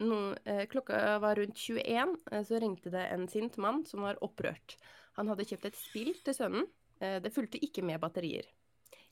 [0.00, 4.18] noen, eh, klokka var rundt 21, eh, så ringte det en sint mann som var
[4.24, 4.76] opprørt.
[5.18, 6.66] Han hadde kjøpt et spill til sønnen.
[7.00, 8.46] Eh, det fulgte ikke med batterier.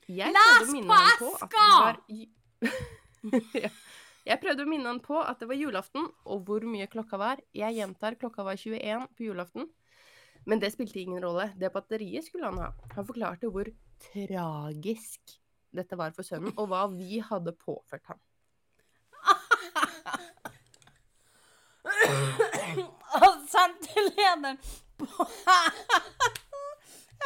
[0.09, 0.73] Jeg Les
[1.19, 1.69] på eska!
[1.83, 1.97] var
[3.63, 3.69] Ja.
[4.27, 7.43] Jeg prøvde å minne han på at det var julaften, og hvor mye klokka var.
[7.55, 9.69] Jeg gjentar, klokka var 21 på julaften.
[10.51, 11.53] Men det spilte ingen rolle.
[11.59, 12.73] Det batteriet skulle han ha.
[12.97, 13.71] Han forklarte hvor
[14.09, 15.37] tragisk
[15.77, 18.19] dette var for sønnen, og hva vi hadde påført ham.
[23.17, 24.59] Og senterlederen
[24.99, 25.07] på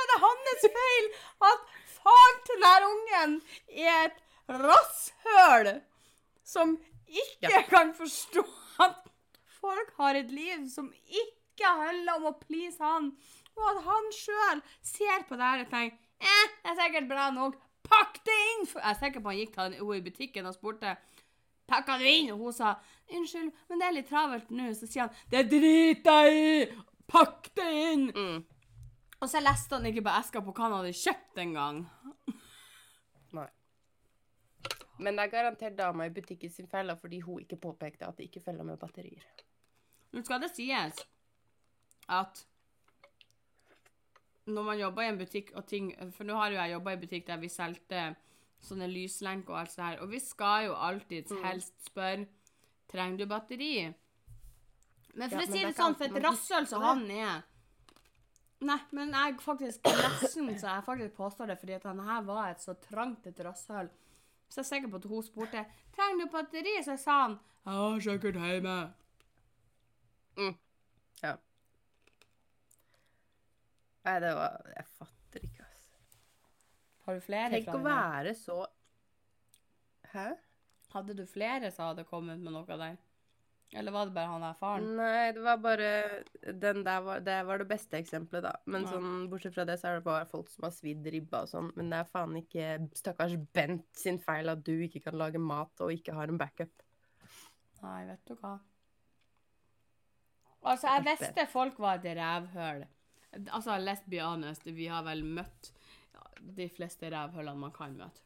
[0.01, 1.09] Er det hans feil
[1.49, 1.65] at
[1.97, 3.33] faren til den ungen
[3.73, 4.19] er et
[4.63, 5.73] rasshøl
[6.47, 6.77] som
[7.11, 7.63] ikke Ja.
[7.69, 8.45] kan forstå
[8.87, 9.09] at
[9.61, 13.11] folk har et liv som ikke handler om å please han,
[13.57, 17.31] og at han sjøl ser på det her og tenker eh, det er sikkert bra
[17.35, 17.57] nok.
[17.91, 18.67] Pakk det inn!
[18.69, 20.95] For jeg er sikker på han gikk til henne i butikken og spurte
[21.71, 22.31] pakka du inn?
[22.35, 22.75] Og hun sa
[23.11, 24.69] unnskyld, men det er litt travelt nå.
[24.77, 26.83] Så sier han det driter jeg i!
[27.11, 28.05] Pakk det inn!
[28.15, 28.45] Mm.
[29.21, 31.81] Og så leste han ikke på eska på hva han hadde kjøpt engang.
[35.01, 38.29] Men det er garantert dama i butikken sin feil, fordi hun ikke påpekte at det
[38.29, 39.25] ikke følger med batterier.
[40.13, 41.05] Nå skal det sies
[42.11, 42.43] at
[44.51, 46.99] når man jobber i en butikk og ting For nå har jo jeg jobba i
[47.05, 48.01] butikk der vi solgte
[48.61, 52.27] sånne lyslenker og alt sånt her, og vi skal jo alltid helst spørre
[52.91, 53.75] Trenger du batteri?
[55.15, 57.45] Men for Ja, å si det sånn, for et rasshøl som han er
[58.67, 62.51] Nei, men jeg faktisk nesten så jeg faktisk påstår det, fordi at han her var
[62.51, 63.89] et så trangt et rasshøl.
[64.51, 67.73] Så jeg er sikker på at hun spurte trenger du batteri, så sa han jeg
[67.77, 68.77] har sikkert hjemme.
[71.23, 71.35] Ja.
[74.05, 75.99] Nei, det var Jeg fatter ikke, altså.
[77.05, 78.63] Har du flere Tenk å være så
[80.15, 80.31] Hæ?
[80.95, 82.97] Hadde du flere som hadde kommet med noe der?
[83.73, 84.87] Eller var det bare han der faren?
[84.99, 85.91] Nei, det var bare
[86.59, 88.53] Den der var, det var det beste eksempelet, da.
[88.67, 88.97] Men Ja.
[88.97, 91.71] sånn, bortsett fra det, så er det bare folk som har svidd ribba og sånn.
[91.77, 95.71] Men det er faen ikke stakkars Bent sin feil at du ikke kan lage mat
[95.81, 96.83] og ikke har en backup.
[97.83, 98.59] Nei, vet du hva.
[100.63, 102.87] Altså, jeg visste folk var et rævhøl.
[103.49, 105.71] Altså, let's be honest, vi har vel møtt
[106.57, 108.21] de fleste rævhølene man kan møte.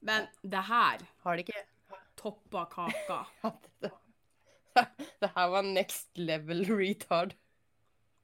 [0.00, 1.62] Men det her Har de ikke
[2.18, 3.20] toppa kaka.
[3.82, 3.92] det?
[5.34, 7.34] Her var next level retard.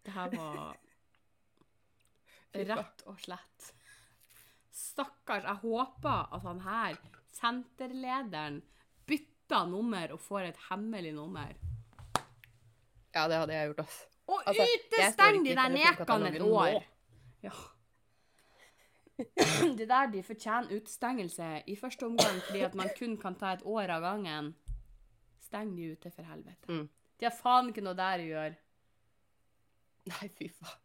[0.05, 0.77] Det her var
[2.55, 3.73] rett og slett
[4.75, 5.45] Stakkars.
[5.47, 6.97] Jeg håper at han her,
[7.35, 8.61] senterlederen,
[9.07, 11.55] bytter nummer og får et hemmelig nummer.
[13.15, 14.01] Ja, det hadde jeg gjort, ass.
[14.27, 16.87] Og Altså, utesteng de der nekene et år.
[17.45, 17.55] Ja.
[19.79, 23.63] Det der de fortjener utestengelse i første omgang fordi at man kun kan ta et
[23.65, 24.55] år av gangen.
[25.45, 26.67] Steng de ute, for helvete.
[26.73, 26.89] Mm.
[27.21, 28.57] De har faen ikke noe der å gjøre.
[30.11, 30.81] Nei, fy faen.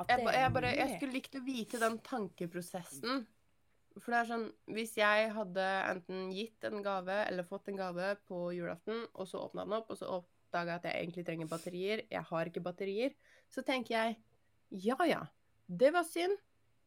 [0.00, 3.24] At Jeg, ba- jeg, bare, jeg skulle likt å vite den tankeprosessen.
[3.98, 8.12] For det er sånn, Hvis jeg hadde enten gitt en gave eller fått en gave
[8.30, 11.50] på julaften, og så åpna den opp, og så oppdaga jeg at jeg egentlig trenger
[11.50, 12.04] batterier.
[12.08, 13.12] Jeg har ikke batterier.
[13.50, 14.16] Så tenker jeg
[14.86, 15.20] ja ja,
[15.70, 16.38] det var synd.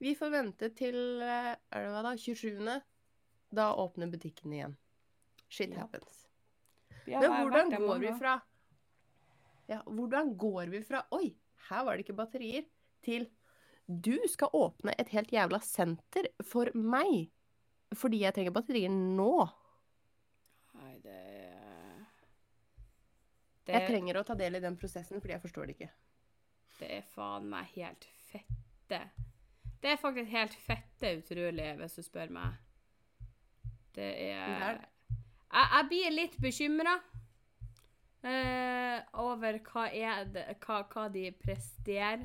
[0.03, 2.81] Vi får vente til eh, er det hva da, 27.
[3.53, 4.73] Da åpner butikken igjen.
[5.53, 6.25] Shit happens.
[7.07, 8.33] Ja, Men hvordan går vi fra
[9.69, 11.29] Ja, hvordan går vi fra Oi,
[11.69, 12.65] her var det ikke batterier.
[13.03, 13.29] Til
[13.87, 17.27] du skal åpne et helt jævla senter for meg.
[17.99, 19.33] Fordi jeg trenger batterier nå.
[20.79, 22.07] Nei, det er-
[23.67, 25.89] Jeg trenger å ta del i den prosessen, fordi jeg forstår det ikke.
[26.79, 28.07] det er faen meg helt
[28.83, 29.09] fette.
[29.83, 32.59] Det er faktisk helt fette utrolig, hvis du spør meg.
[33.95, 34.79] Det er.
[35.53, 36.97] Jeg, jeg blir litt bekymra
[39.19, 39.87] over hva,
[40.31, 42.23] det, hva, hva de presterer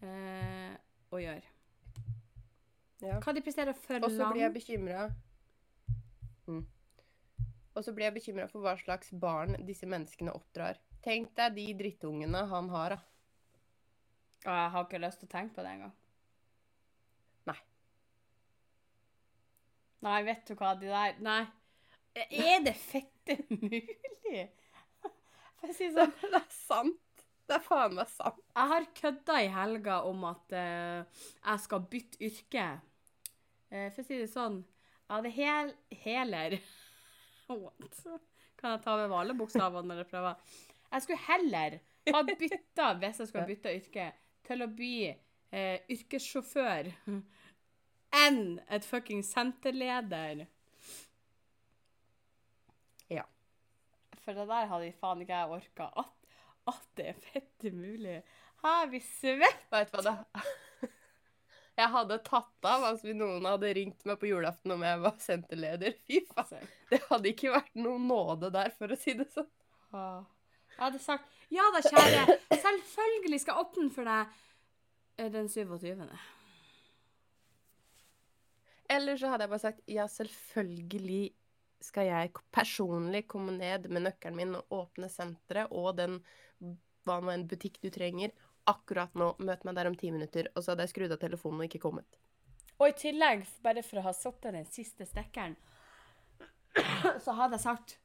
[0.00, 0.72] uh,
[1.12, 1.50] å gjøre.
[3.04, 3.18] Ja.
[3.20, 4.56] Hva de presterer for Og så blir jeg langt.
[4.56, 5.02] bekymra
[6.48, 6.62] mm.
[7.74, 10.80] Og så blir jeg bekymra for hva slags barn disse menneskene oppdrar.
[11.04, 13.13] Tenk deg de drittungene han har, da.
[14.44, 15.92] Og jeg har ikke lyst til å tenke på det engang.
[17.48, 17.56] Nei.
[20.04, 21.42] Nei, vet du hva, de der Nei.
[22.14, 23.86] Er det fette mulig?
[25.58, 27.00] For å si det sånn, Det er sant.
[27.44, 28.38] Det er faen meg sant.
[28.56, 32.68] jeg har kødda i helga om at uh, jeg skal bytte yrke.
[33.68, 34.62] Uh, for å si det sånn,
[35.04, 35.72] jeg hadde hel,
[36.04, 36.56] heler
[37.50, 37.98] What?
[38.60, 40.54] Kan jeg ta med alle bokstavene når jeg prøver?
[40.94, 41.76] Jeg skulle heller
[42.14, 44.06] ha bytta, hvis jeg skulle bytta yrke,
[44.46, 46.90] til å bli eh, yrkessjåfør
[48.24, 50.44] enn et fucking senterleder.
[53.12, 53.24] Ja.
[54.24, 55.88] For det der hadde faen ikke jeg orka.
[56.04, 56.36] At,
[56.74, 58.20] at det er fette mulig.
[58.64, 59.66] Her vi svett.
[59.72, 60.44] Vet du hva det
[61.74, 65.96] Jeg hadde tatt av hvis noen hadde ringt meg på julaften om jeg var senterleder.
[66.06, 66.36] Fy faen.
[66.44, 66.60] Altså,
[66.92, 69.50] Det hadde ikke vært noen nåde der, for å si det sånn.
[69.90, 70.22] ah.
[70.74, 72.38] Jeg hadde sagt ja da, kjære.
[72.50, 74.32] Selvfølgelig skal jeg åpne for deg
[75.18, 76.08] eh, den 27.
[78.94, 81.22] Eller så hadde jeg bare sagt ja, selvfølgelig
[81.84, 86.20] skal jeg personlig komme ned med nøkkelen min og åpne senteret og den
[87.04, 88.32] hva nå en butikk du trenger,
[88.70, 89.34] akkurat nå.
[89.44, 90.48] Møt meg der om ti minutter.
[90.54, 92.16] Og så hadde jeg skrudd av telefonen og ikke kommet.
[92.80, 95.54] Og i tillegg, bare for å ha satt den siste stikkeren,
[97.24, 97.98] så hadde jeg sagt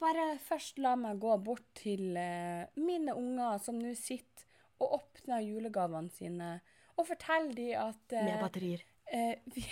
[0.00, 4.46] bare først la meg gå bort til eh, mine unger som nå sitter
[4.80, 6.54] og åpner julegavene sine,
[6.96, 8.84] og fortelle dem at eh, Med batterier.
[9.12, 9.64] eh, vi,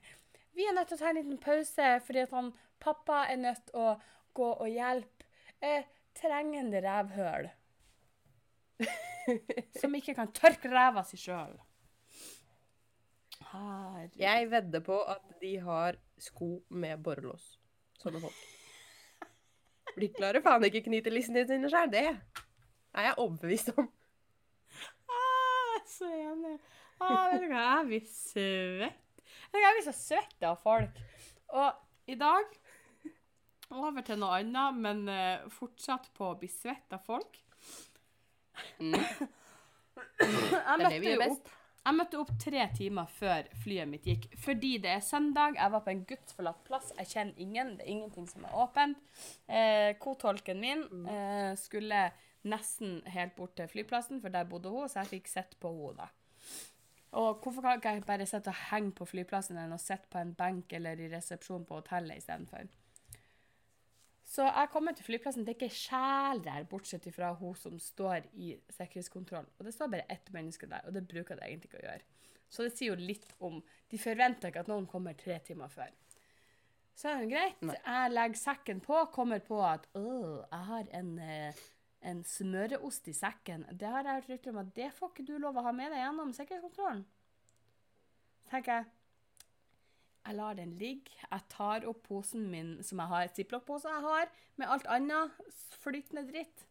[0.58, 2.50] vi er nødt til å ta en liten pause fordi at han,
[2.82, 3.92] pappa er nødt til å
[4.36, 5.28] gå og hjelpe
[5.64, 5.86] eh,
[6.18, 7.48] trengende rævhøl.
[9.80, 11.54] som ikke kan tørke ræva si sjøl.
[13.52, 14.18] Herregud.
[14.20, 17.46] Jeg vedder på at de har sko med borrelås.
[18.02, 18.44] Sånne folk.
[19.96, 22.06] De klarer faen ikke knytelissene sine sjøl, det
[22.96, 23.88] er jeg overbevist om.
[25.08, 26.56] Ah, så enig.
[27.00, 29.24] Ah, vet du hva, jeg blir svett.
[29.56, 31.00] Jeg blir så svett av folk.
[31.56, 32.56] Og i dag
[33.70, 37.40] over til noe annet, men eh, fortsatt på å bli svett av folk.
[38.80, 38.94] Mm.
[40.16, 41.50] Jeg møtte, jo opp,
[41.86, 45.54] jeg møtte opp tre timer før flyet mitt gikk, fordi det er søndag.
[45.54, 46.92] Jeg var på en gudsforlatt plass.
[46.98, 47.74] Jeg kjenner ingen.
[47.78, 49.02] Det er ingenting som er åpent.
[49.46, 52.08] Eh, Kotolken min eh, skulle
[52.46, 56.06] nesten helt bort til flyplassen, for der bodde hun, så jeg fikk sett på henne.
[56.06, 56.10] da.
[57.16, 60.18] Og hvorfor kan ikke jeg bare sitte og henge på flyplassen enn å sitte på
[60.20, 62.66] en benk eller i resepsjon på hotellet istedenfor?
[64.26, 68.26] Så jeg kommer til flyplassen, det er ikke sjel der, bortsett fra hun som står
[68.34, 69.52] i sikkerhetskontrollen.
[69.58, 72.24] Og det står bare ett menneske der, og det bruker det egentlig ikke å gjøre.
[72.50, 73.60] Så det sier jo litt om
[73.90, 75.94] De forventer ikke at noen kommer tre timer før.
[76.96, 77.62] Så er det greit.
[77.68, 77.76] Nei.
[77.76, 81.64] Jeg legger sekken på, kommer på at åh, jeg har en, eh,
[82.10, 83.66] en smøreost i sekken.
[83.70, 85.92] Det har jeg hørt rykter om at det får ikke du lov å ha med
[85.92, 87.04] deg gjennom sikkerhetskontrollen.
[88.50, 88.95] Tenker jeg
[90.26, 91.14] jeg lar den ligge.
[91.30, 95.42] Jeg tar opp posen min som jeg har, ziplock-posen jeg har, med alt annet
[95.82, 96.66] flytende dritt.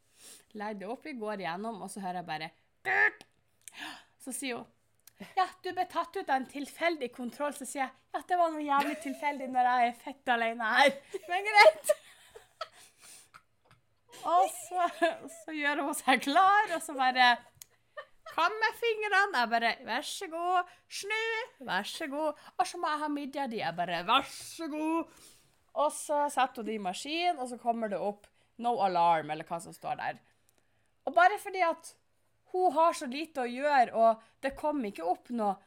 [0.56, 2.50] Legger det oppi, går igjennom, og så hører jeg bare!
[4.24, 4.72] Så sier hun
[5.38, 7.54] ja, du ble tatt ut av en tilfeldig kontroll.
[7.56, 10.98] Så sier jeg ja, det var noe jævlig tilfeldig når jeg er fett alene her.
[11.30, 11.94] Men greit.
[14.26, 14.88] Og så,
[15.46, 17.30] så gjør hun seg klar, og så bare
[18.36, 19.40] Kom med fingrene.
[19.40, 20.72] Jeg bare Vær så god.
[20.92, 21.24] Snu.
[21.68, 22.46] Vær så god.
[22.58, 23.62] Og så må jeg ha midja di.
[23.62, 25.22] Jeg bare Vær så god.
[25.76, 28.28] Og så setter hun det i maskinen, og så kommer det opp
[28.64, 30.20] no alarm, eller hva som står der.
[31.06, 31.90] Og bare fordi at
[32.54, 35.58] hun har så lite å gjøre, og det kom ikke opp noe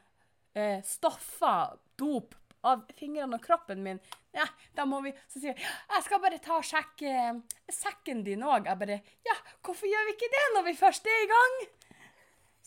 [0.57, 2.33] eh, stoffer, dop,
[2.65, 4.01] av fingrene og kroppen min.
[4.35, 4.43] Ja,
[4.75, 7.37] da må vi Så sier jeg jeg skal bare ta og sjekke eh,
[7.71, 8.67] sekken din òg.
[8.67, 8.97] Jeg bare
[9.29, 11.61] Ja, hvorfor gjør vi ikke det når vi først er i gang?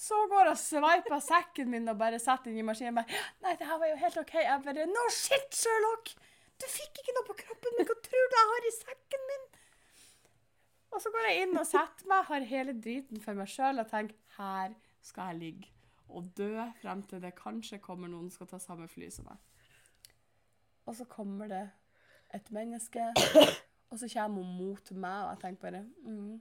[0.02, 2.98] Så går jeg og sveiper sekken min og bare setter den i maskinen.
[2.98, 4.32] Bare, Nei, det her var jo helt OK.
[4.40, 6.14] Jeg bare No shit, Sherlock!
[6.58, 7.86] Du fikk ikke noe på kroppen min.
[7.86, 9.44] Hva tror du jeg har i sekken min?
[10.92, 13.88] Og så går jeg inn og setter meg, har hele driten for meg sjøl og
[13.88, 15.70] tenker her skal jeg ligge
[16.12, 16.50] og dø
[16.82, 19.38] frem til det kanskje kommer noen som skal ta samme fly som meg.
[20.84, 21.62] Og så kommer det
[22.36, 23.06] et menneske,
[23.90, 26.40] og så kommer hun mot meg, og jeg tenker bare mm,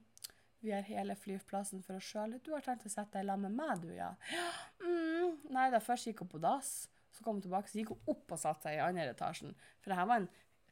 [0.62, 2.38] Vi har hele flyplassen for oss sjøl.
[2.46, 4.12] Du har tenkt å sette deg sammen med meg, du, ja?
[4.84, 6.72] Mm, nei, da først gikk hun på dass,
[7.12, 9.56] så kom hun tilbake, så gikk hun opp og satte seg i andre etasjen.
[9.82, 10.30] For det her var en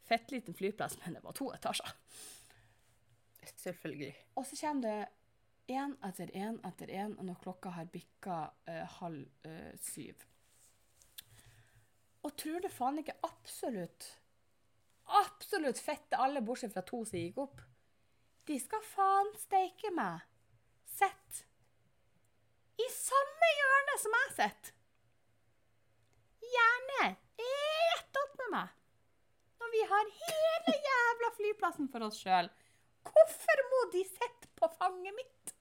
[0.10, 1.96] fettliten flyplass, men det var to etasjer.
[3.60, 4.14] Selvfølgelig.
[4.38, 9.50] Og så kommer det én etter én etter én når klokka har bikka eh, halv
[9.50, 10.22] eh, syv.
[12.26, 14.14] Og tror du faen ikke absolutt
[15.10, 17.64] Absolutt fette alle, bortsett fra to som gikk opp.
[18.50, 20.24] De skal faen steike meg.
[20.90, 21.44] Sett.
[22.82, 24.74] I samme hjørne som jeg sitter.
[26.50, 27.12] Gjerne
[27.44, 28.74] rett opp med meg.
[29.62, 32.50] Når vi har hele jævla flyplassen for oss sjøl.
[33.06, 35.56] Hvorfor må de sitte på fanget mitt?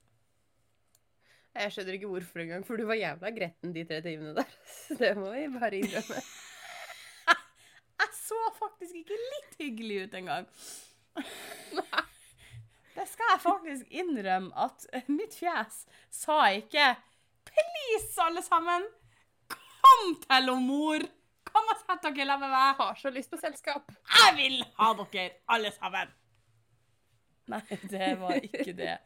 [1.59, 4.59] Jeg skjønner ikke hvorfor engang, for du var jævla gretten de tre timene der.
[4.65, 6.25] Så det må vi bare innrømme.
[8.01, 10.49] Jeg så faktisk ikke litt hyggelig ut engang.
[12.99, 16.97] Det skal jeg faktisk innrømme at mitt fjes sa ikke
[17.47, 18.87] Please, alle sammen!
[19.49, 21.05] Kom til å mor!
[21.47, 22.65] Kom og sett dere sammen med meg!
[22.67, 23.93] Jeg har så lyst på selskap.
[24.19, 26.11] Jeg vil ha dere, alle sammen!
[27.49, 27.63] Nei,
[27.95, 28.97] det var ikke det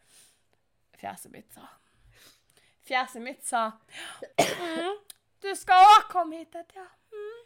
[1.02, 1.68] fjeset mitt sa.
[2.82, 3.66] Fjeset mitt sa
[4.40, 4.96] mm,
[5.42, 6.86] Du skal òg komme hit, ja.
[7.12, 7.42] Mm.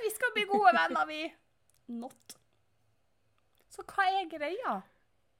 [0.00, 1.24] Vi skal bli gode venner, vi.
[2.00, 2.36] Not.
[3.70, 4.80] Så hva er greia?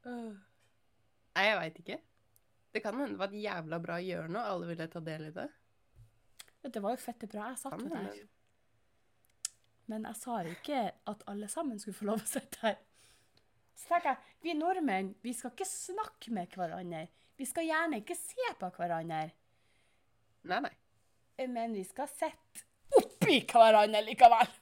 [0.07, 1.99] Nei, jeg veit ikke.
[2.71, 5.33] Det kan hende det var et jævla bra hjørne, og alle ville ta del i
[5.35, 5.49] det.
[6.69, 7.49] Det var jo fette bra.
[7.51, 8.21] Jeg satt jo der.
[9.91, 12.79] Men jeg sa ikke at alle sammen skulle få lov å sitte her.
[13.75, 17.07] Så tenker jeg, vi nordmenn, vi skal ikke snakke med hverandre.
[17.41, 19.31] Vi skal gjerne ikke se på hverandre.
[20.51, 20.75] Nei, nei.
[21.49, 22.67] Men vi skal sitte
[23.01, 24.53] oppi hverandre likevel.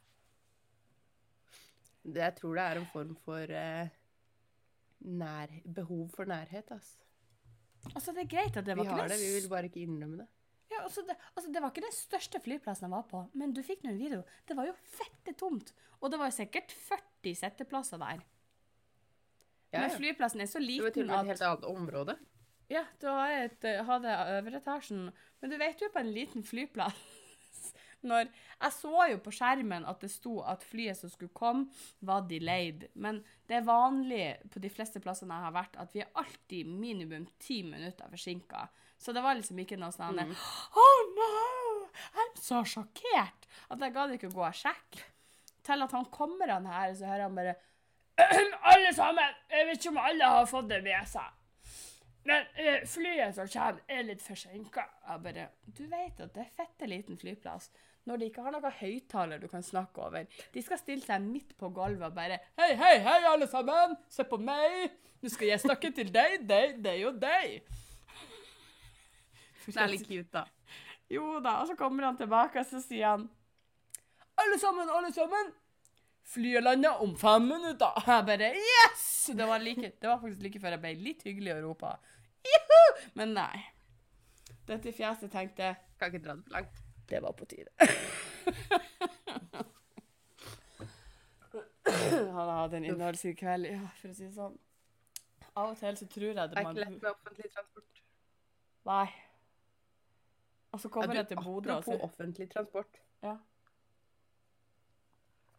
[2.09, 3.91] Det, jeg tror det er en form for eh,
[5.01, 6.99] nær, behov for nærhet, altså.
[7.94, 10.18] Altså, det er greit at det Vi ikke har det, vi vil bare ikke innrømme
[10.22, 10.26] det.
[10.68, 13.62] Ja, altså det, altså det var ikke den største flyplassen jeg var på, men du
[13.64, 14.24] fikk nå en video.
[14.49, 15.72] Det var jo fette tomt.
[16.01, 18.26] Og det var jo sikkert 40 setteplasser der.
[19.72, 22.18] Ja, Men flyplassen er så liten Det var til og med et helt annet område.
[22.68, 25.09] Ja, du hadde et, etasjen.
[25.40, 27.01] Men du vet jo på en liten flyplass
[28.07, 31.68] når Jeg så jo på skjermen at det sto at flyet som skulle komme,
[32.01, 32.88] var delayed.
[32.94, 36.66] Men det er vanlig på de fleste plassene jeg har vært, at vi er alltid
[36.70, 38.66] minimum ti minutter forsinka.
[38.99, 40.34] Så det var liksom ikke noe sånn Mm.
[40.74, 41.88] Oh no!
[42.14, 45.07] I'm så sjokkert at jeg gadd ikke gå og sjekke.
[45.66, 47.57] Til at han kommer han her, så hører han bare
[48.72, 49.34] Alle sammen!
[49.51, 51.34] Jeg vet ikke om alle har fått det med seg.
[52.28, 54.84] Men eh, flyet som kommer, er litt forsinka.
[55.09, 57.70] Jeg bare Du vet at det er fette liten flyplass.
[58.09, 60.24] Når de ikke har noen høyttaler du kan snakke over.
[60.54, 63.98] De skal stille seg midt på gulvet og bare Hei, hei, hei, alle sammen!
[64.09, 64.94] Se på meg!
[65.20, 67.59] Nå skal jeg snakke til deg, deg, deg og deg.
[69.66, 70.46] Det er litt cute, da.
[71.12, 73.28] Jo da, og så kommer han tilbake, og så sier han
[74.40, 75.52] Alle sammen, alle sammen!
[76.28, 77.92] Flyet lander om fem minutter.
[77.92, 79.06] Og Jeg bare Yes!
[79.36, 81.96] Det var, like, det var faktisk like før jeg ble litt hyggelig og ropa
[82.48, 83.09] Juhu!
[83.20, 83.64] Men nei.
[84.68, 86.88] Dette fjeset tenkte Kan ikke dra det for langt.
[87.09, 87.70] Det var på tide.
[92.09, 94.59] Han har hatt en innholdsrik kveld, ja, for å si det sånn.
[95.59, 98.02] Av og til så tror jeg Det det er ikke lett med offentlig transport.
[98.88, 99.06] Nei.
[100.72, 103.00] Og så kommer Ja, jeg til du, Bodø, og apropos så offentlig transport.
[103.24, 103.36] Ja.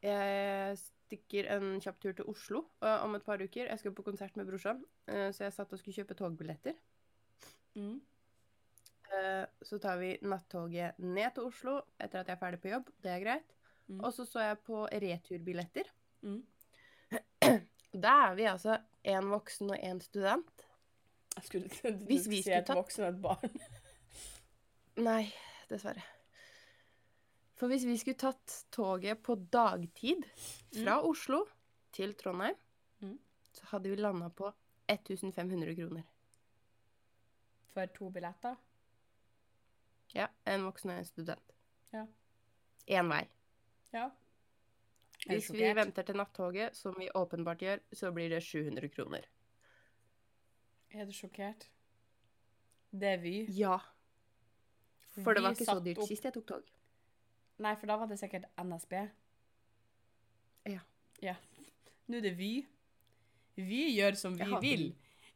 [0.05, 3.65] Jeg stikker en kjapp tur til Oslo eh, om et par uker.
[3.67, 6.77] Jeg skal på konsert med brorsan, eh, så jeg satt og skulle kjøpe togbilletter.
[7.75, 7.99] mm.
[9.09, 12.89] Eh, så tar vi nattoget ned til Oslo etter at jeg er ferdig på jobb.
[13.03, 13.55] Det er greit.
[13.87, 14.03] Mm.
[14.05, 15.89] Og så så jeg på returbilletter.
[16.21, 16.43] Mm.
[17.89, 18.75] Da er vi altså
[19.09, 20.65] én voksen og én student.
[21.35, 23.59] Jeg skulle du Hvis skulle si et voksen og et barn.
[25.09, 25.23] Nei,
[25.71, 26.03] dessverre.
[27.57, 30.21] For hvis vi skulle tatt toget på dagtid
[30.83, 31.45] fra Oslo
[31.95, 32.55] til Trondheim,
[33.01, 33.15] Mm.
[33.55, 34.49] så hadde vi landa på
[34.91, 36.03] 1500 kroner.
[37.73, 38.55] For to billetter.
[40.15, 41.51] Ja, en voksen og en student.
[41.93, 42.05] Ja.
[42.87, 43.23] Én vei.
[43.93, 44.09] Ja.
[45.27, 49.25] Hvis vi venter til nattoget, som vi åpenbart gjør, så blir det 700 kroner.
[50.91, 51.67] Er du sjokkert?
[52.91, 53.33] Det er Vy.
[53.53, 53.77] Ja.
[55.23, 56.69] For det var ikke så dyrt opp- sist jeg tok tog.
[57.59, 58.93] Nei, for da var det sikkert NSB.
[60.65, 60.79] Ja.
[61.21, 61.35] Ja.
[62.07, 62.65] Nå er det Vy.
[63.59, 64.85] Vi gjør som vi vil.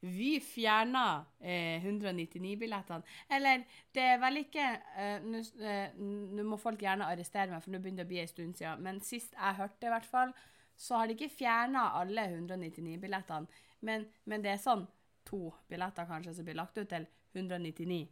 [0.03, 3.05] Vy fjerna eh, 199-billettene.
[3.31, 3.61] Eller,
[3.95, 4.65] det er vel ikke
[4.99, 8.31] eh, Nå eh, må folk gjerne arrestere meg, for nå begynner det å bli en
[8.31, 8.83] stund siden.
[8.83, 10.33] Men sist jeg hørte, i hvert fall,
[10.75, 13.63] så har de ikke fjerna alle 199-billettene.
[13.87, 14.83] Men, men det er sånn
[15.23, 18.03] to billetter kanskje som blir lagt ut til 199.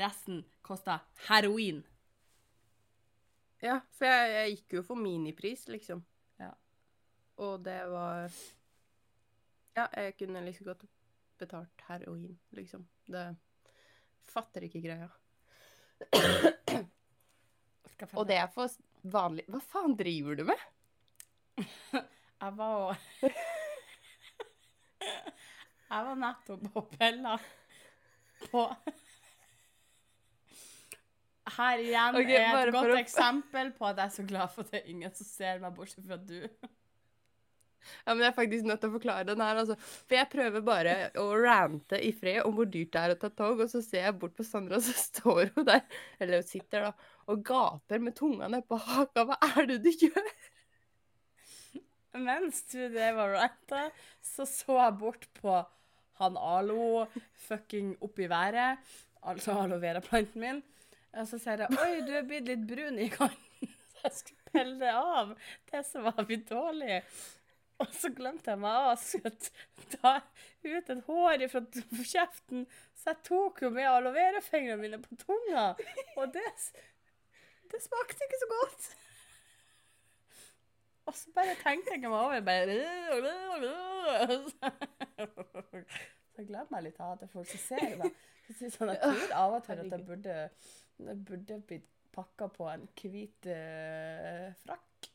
[0.00, 1.84] Resten koster heroin.
[3.62, 6.02] Ja, for jeg, jeg gikk jo for minipris, liksom.
[6.40, 6.54] Ja.
[7.38, 8.32] Og det var
[9.76, 10.88] Ja, jeg kunne liksom godt
[11.40, 12.86] betalt heroin, liksom.
[13.10, 13.28] Det
[14.30, 15.08] Fatter ikke greia.
[18.14, 18.70] Og det er for
[19.12, 20.62] vanlig Hva faen driver du med?
[22.40, 22.96] Jeg var
[25.90, 27.34] Jeg var nettopp på Pella
[28.50, 28.62] på
[31.50, 34.70] Her igjen okay, er et godt eksempel på at jeg er så glad for at
[34.70, 36.46] det er ingen som ser meg, bortsett fra du.
[38.04, 39.76] Ja, men jeg er faktisk nødt til å forklare den her, altså.
[39.80, 43.32] For jeg prøver bare å rante i fred om hvor dyrt det er å ta
[43.42, 45.84] tog, og så ser jeg bort på Sandra, og så står hun der,
[46.20, 49.26] eller hun sitter da, og gaper med tunga nedpå haka.
[49.28, 50.32] Hva er det du gjør?
[52.20, 53.84] Mens du det var ranta,
[54.24, 55.60] så så jeg bort på
[56.20, 57.06] han Alo
[57.46, 58.80] fucking oppi været,
[59.24, 60.58] altså aloe vera-planten min,
[61.16, 63.46] og så sier jeg Oi, du er blitt litt brun i kanten.
[64.00, 65.32] Så jeg skulle pelle det av.
[65.68, 67.00] Det som var litt dårlig.
[67.84, 69.32] Og så glemte jeg meg av å skulle
[69.96, 70.14] ta
[70.66, 71.62] ut et hår fra
[72.12, 72.66] kjeften,
[72.98, 75.70] så jeg tok jo med aloe vera-fingrene mine på tunga.
[76.20, 76.44] Og det,
[77.72, 78.90] det smakte ikke så godt.
[81.08, 82.74] Og så bare tenkte jeg meg over, bare
[86.30, 88.20] Så jeg glemmer meg litt av at jeg er ser meg.
[88.46, 90.36] Så synes jeg jeg tror av og til at jeg burde,
[91.08, 95.09] jeg burde blitt pakka på en hvit eh, frakk.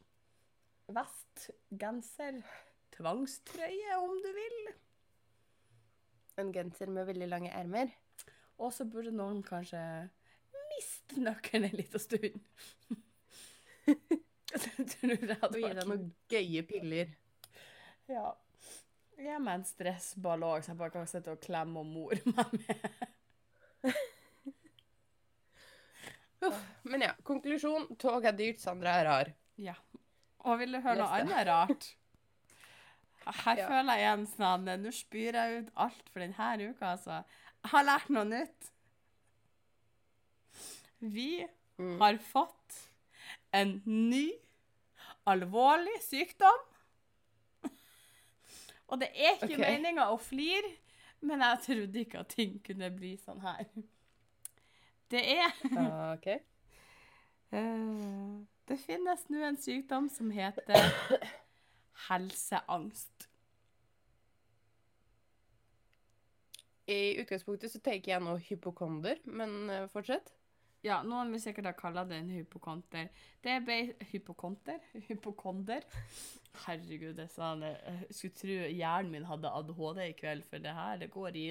[0.93, 2.41] Vest, genser,
[2.93, 4.59] tvangstrøye, om du vil.
[6.37, 7.89] En genser med veldig lange ermer.
[8.61, 9.81] Og så burde noen kanskje
[10.75, 12.39] miste nøkkelen en liten stund.
[14.55, 17.09] Det tror det hadde Og gi vært deg noen gøye piller.
[18.07, 18.29] Ja.
[19.17, 22.21] Jeg er med en stressball òg, så jeg bare kan sitte og klemme og more
[22.29, 22.79] meg med.
[26.45, 26.61] Uff.
[26.87, 27.89] Men ja, konklusjon.
[27.99, 29.33] Tog er dyrt, Sandra er rar.
[29.59, 29.75] Ja.
[30.45, 31.87] Og vil du høre noe annet rart?
[33.45, 33.67] Her Ja.
[33.67, 37.15] føler jeg igjen sånn Nå spyr jeg ut alt for denne uka, altså.
[37.65, 38.71] Jeg har lært noe nytt.
[41.01, 41.45] Vi
[41.77, 41.97] Mm.
[41.99, 42.75] har fått
[43.51, 44.29] en ny,
[45.27, 46.61] alvorlig sykdom.
[48.87, 49.73] Og det er ikke okay.
[49.75, 50.69] meninga å flire,
[51.25, 53.65] men jeg trodde ikke at ting kunne bli sånn her.
[55.11, 55.51] Det er
[56.13, 56.29] OK.
[57.55, 60.89] Eh, Det finnes nå en sykdom som heter
[62.07, 63.27] helseangst.
[66.85, 70.33] I utgangspunktet så tenker jeg nå hypokonder, men eh, fortsett.
[70.85, 73.07] Ja, noen vil sikkert ha kalla det en hypokonter.
[73.41, 73.95] Det bei...
[74.11, 74.83] Hypokonter?
[75.07, 75.85] Hypokonder?
[76.65, 80.75] Herregud, det sa sånn Jeg skulle tro hjernen min hadde ADHD i kveld, for det
[80.77, 81.47] her, det går i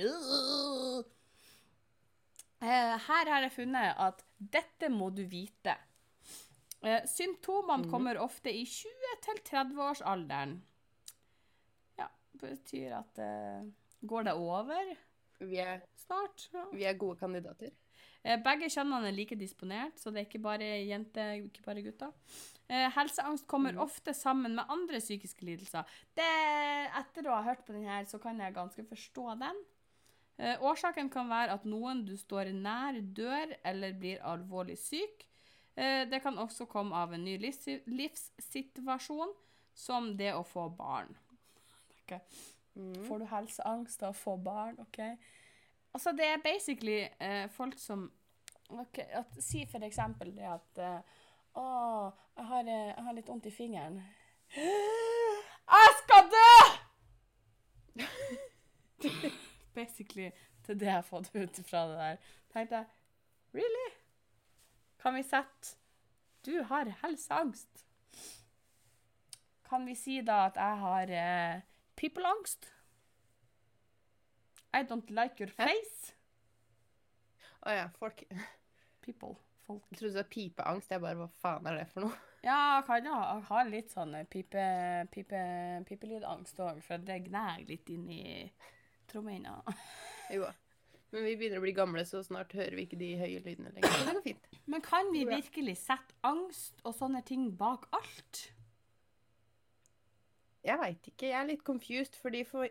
[2.62, 5.74] Eh, Her har jeg funnet at dette må du vite.
[6.84, 7.90] Eh, Symptomene Mhm.
[7.90, 10.58] kommer ofte i 20-30-årsalderen.
[11.98, 13.70] Ja, det betyr at uh,
[14.04, 14.96] Går det over
[15.40, 16.48] Vi er, snart?
[16.52, 16.64] Ja.
[16.72, 17.70] vi er gode kandidater.
[18.24, 22.12] Eh, Begge kjønnene er like disponert, så det er ikke bare jenter, ikke bare gutter.
[22.68, 23.80] Eh, helseangst kommer mm.
[23.84, 25.84] ofte sammen med andre psykiske lidelser.
[26.16, 26.28] Det,
[27.00, 29.60] etter å ha hørt på den her, så kan jeg ganske forstå den.
[30.38, 35.26] Eh, årsaken kan være at noen du står nær, dør eller blir alvorlig syk.
[35.74, 39.32] Eh, det kan også komme av en ny livssituasjon,
[39.74, 41.16] som det å få barn.
[42.02, 42.20] Okay.
[42.74, 43.04] Mm.
[43.08, 44.78] Får du helseangst av å få barn?
[44.82, 45.00] OK.
[45.94, 48.10] Altså, det er basically eh, folk som
[48.68, 51.00] ok, at, Si for eksempel det at eh,
[51.54, 51.64] Å,
[52.34, 54.00] jeg har, eh, jeg har litt vondt i fingeren.
[55.74, 56.50] Jeg skal dø!
[59.74, 60.30] basically
[60.66, 62.16] til det jeg har fått ut fra det der.
[62.52, 62.86] tenkte jeg
[63.54, 64.03] Really?
[65.04, 65.76] Kan vi sette
[66.40, 67.84] Du har helseangst.
[69.68, 71.60] Kan vi si da at jeg har uh,
[71.96, 72.70] people-angst?
[74.72, 76.14] I don't like your face.
[77.64, 78.24] Å ja, folk
[79.04, 79.36] People.
[79.66, 79.84] Folk.
[79.92, 80.90] trodde du sa pipeangst.
[80.92, 82.16] Jeg bare Hva faen er det for noe?
[82.44, 84.64] Ja, jeg kan jo ha, ha litt sånn pipe,
[85.12, 85.38] pipe,
[85.88, 88.24] pipelydangst òg, for det gnager litt inn i
[89.08, 89.54] trommehinna.
[90.32, 90.50] Jo.
[91.14, 93.92] Men vi begynner å bli gamle, så snart hører vi ikke de høye lydene lenger.
[93.94, 94.48] Så det går fint.
[94.66, 98.40] Men kan vi virkelig sette angst og sånne ting bak alt?
[100.64, 101.28] Jeg veit ikke.
[101.28, 102.66] Jeg er litt confused, fordi for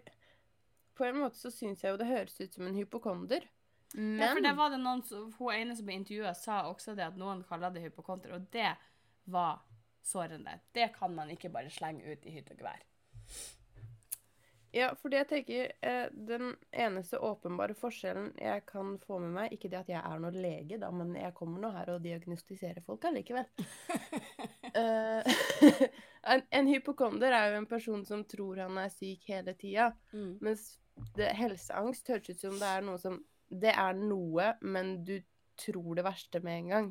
[0.93, 3.47] På en måte så syns jeg jo det høres ut som en hypokonder.
[3.95, 5.01] Men Ja, for det var det noen
[5.39, 8.75] Hun ene som ble intervjua, sa også det at noen kaller det hypokonder, og det
[9.25, 9.63] var
[10.03, 10.59] sårende.
[10.75, 12.83] Det kan man ikke bare slenge ut i hytt og gevær.
[14.73, 19.69] Ja, fordi jeg tenker eh, Den eneste åpenbare forskjellen jeg kan få med meg Ikke
[19.69, 23.09] det at jeg er noen lege, da, men jeg kommer nå her og diagnostiserer folk
[23.09, 23.49] allikevel.
[24.73, 25.35] Eh,
[26.33, 29.91] en, en hypokonder er jo en person som tror han er syk hele tida.
[30.41, 30.63] Mens
[31.13, 33.19] det, helseangst høres ut som det er noe som
[33.53, 35.19] Det er noe, men du
[35.61, 36.87] tror det verste med en gang.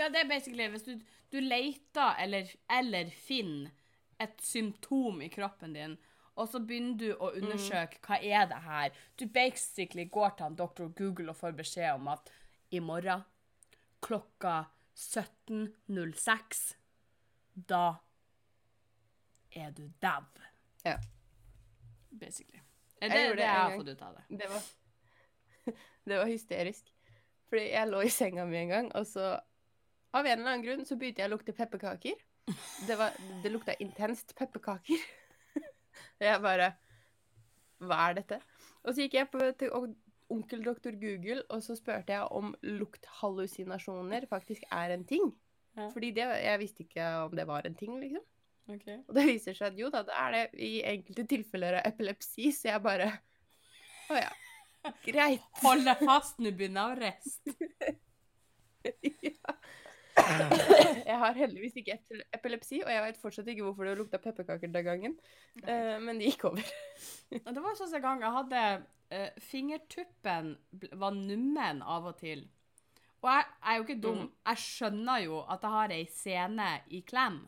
[0.00, 0.94] Ja, det er basically hvis du,
[1.28, 3.74] du leter eller, eller finner
[4.22, 5.98] et symptom i kroppen din,
[6.36, 8.96] og så begynner du å undersøke hva er det her.
[9.16, 12.30] Du basically går til han doktor Google og får beskjed om at
[12.76, 13.24] i morgen
[14.04, 14.66] klokka
[14.96, 16.66] 17.06
[17.68, 17.96] da
[19.56, 20.24] er du dau.
[20.84, 20.98] Ja.
[22.10, 22.60] Basically.
[23.00, 24.38] Er det gjorde det det jeg har fått ut av det?
[24.40, 24.68] Det var,
[26.08, 26.92] det var hysterisk.
[27.48, 29.36] Fordi jeg lå i senga mi en gang, og så
[30.16, 32.14] Av en eller annen grunn så begynte jeg å lukte pepperkaker.
[32.86, 33.12] Det, var,
[33.42, 35.02] det lukta intenst pepperkaker.
[36.22, 36.72] Jeg bare
[37.82, 38.40] Hva er dette?
[38.86, 39.72] Og så gikk jeg på, til
[40.32, 45.28] onkel doktor Google, og så spurte jeg om lukthallusinasjoner faktisk er en ting.
[45.76, 45.90] Ja.
[45.92, 48.24] Fordi det, jeg visste ikke om det var en ting, liksom.
[48.66, 48.98] Okay.
[49.06, 52.48] Og det viser seg at jo da, det er det i enkelte tilfeller av epilepsi,
[52.54, 53.12] så jeg bare
[54.10, 54.32] Å ja.
[55.06, 55.46] Greit.
[55.62, 57.54] Hold deg fast, nå begynner å riste.
[59.26, 59.55] ja.
[60.16, 61.96] Jeg har heldigvis ikke
[62.34, 65.16] epilepsi, og jeg vet fortsatt ikke hvorfor det lukta pepperkaker den gangen.
[65.62, 66.70] uh, men det gikk over.
[67.30, 68.62] Det var sånn en gang jeg hadde
[69.12, 70.54] uh, Fingertuppen
[70.98, 72.46] var nummen av og til.
[73.22, 74.24] Og jeg, jeg er jo ikke dum.
[74.24, 74.32] Mm.
[74.50, 77.38] Jeg skjønner jo at jeg har ei scene i klem.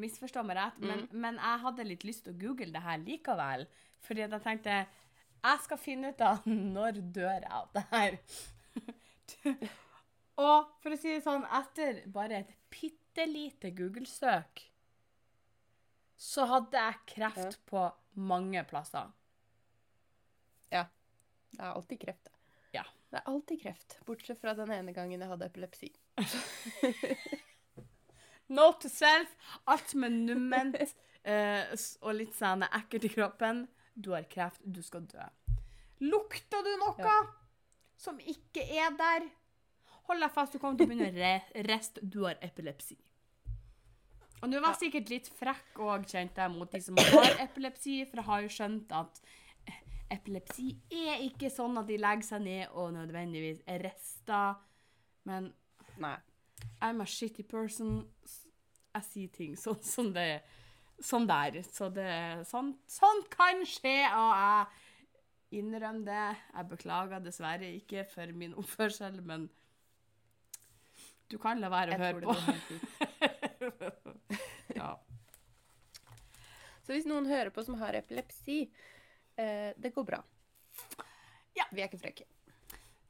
[0.00, 3.66] Misforstå meg rett, men, men jeg hadde litt lyst til å google det her likevel.
[4.04, 4.82] Fordi jeg tenkte
[5.44, 6.46] jeg skal finne ut av
[6.76, 8.20] når dør jeg av det her.
[10.42, 14.64] Og for å si det sånn, etter bare et bitte lite Google-søk,
[16.18, 17.84] så hadde jeg kreft på
[18.18, 19.10] mange plasser.
[20.72, 20.86] Ja.
[21.54, 22.24] Det er alltid kreft.
[22.24, 22.32] det.
[22.80, 22.84] Ja.
[23.10, 25.92] Det er alltid kreft, bortsett fra den ene gangen jeg hadde epilepsi.
[28.54, 29.30] Note to self,
[29.70, 30.76] alt er numment
[31.24, 31.70] eh,
[32.02, 33.64] og litt sånn ekkelt i kroppen.
[33.94, 35.22] Du har kreft, du skal dø.
[36.02, 37.20] Lukter du noe Ja.
[37.96, 39.28] som ikke er der?
[40.08, 41.98] Hold deg fast, du kommer til å begynne å re rest.
[42.02, 42.98] Du har epilepsi.
[44.44, 48.20] Og du var sikkert litt frekk òg, kjente jeg, mot de som har epilepsi, for
[48.20, 49.20] jeg har jo skjønt at
[49.70, 49.78] eh,
[50.18, 54.60] epilepsi er ikke sånn at de legger seg ned og nødvendigvis er rester.
[55.24, 55.48] Men
[56.02, 56.16] Nei.
[56.82, 58.02] I'm a shitty person.
[58.94, 60.28] Jeg sier ting sånn som det
[61.02, 61.56] Sånn der.
[61.74, 66.26] Så det sånn, Sånt kan skje, og jeg innrømmer det.
[66.52, 69.48] Jeg beklager dessverre ikke for min oppførsel, men
[71.30, 72.34] du kan la være å Jeg høre på.
[74.78, 74.90] ja.
[76.84, 78.58] Så hvis noen hører på som har epilepsi,
[79.40, 80.20] eh, det går bra.
[81.56, 81.64] Ja.
[81.72, 82.26] Vi er ikke frekke.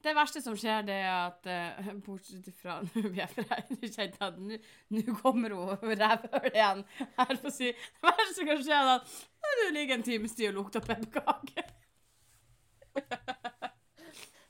[0.05, 4.21] Det verste som skjer, det er at eh, Bortsett fra Nå blir jeg fre- kjente
[4.27, 6.83] at nå- kommer hun rævhølet igjen.
[7.17, 7.71] Her for å si.
[7.73, 9.15] Det verste som kan skje, er at
[9.65, 11.73] du ligger en times tid og lukter pepperkaker.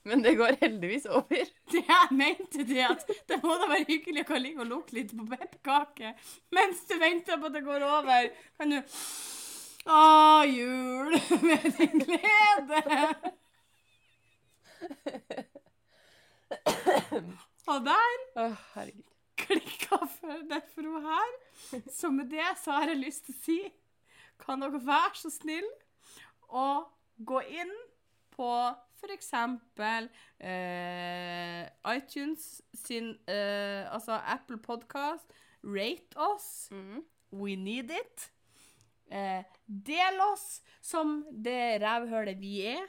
[0.05, 1.45] Men det går heldigvis over.
[1.71, 4.95] Det jeg mente, det at det må da være hyggelig å kan ligge og lukte
[4.99, 6.07] litt på pepperkake
[6.53, 8.29] mens du venter på at det går over.
[8.59, 8.79] Kan du
[9.85, 11.13] Å, jul
[11.45, 12.81] med din glede.
[17.65, 18.57] Og der oh,
[19.41, 19.97] klikka
[20.49, 21.31] det for henne her.
[21.93, 23.59] Så med det så har jeg lyst til å si
[24.41, 25.69] Kan dere være så snill
[26.45, 26.85] å
[27.25, 27.73] gå inn
[28.35, 28.49] på
[29.15, 31.65] eksempel eh,
[31.95, 35.25] iTunes sin eh, Altså Apple Podcast.
[35.63, 36.69] Rate oss.
[36.71, 37.03] Mm.
[37.31, 38.31] We need it.
[39.11, 42.85] Eh, del oss som det rævhølet vi er.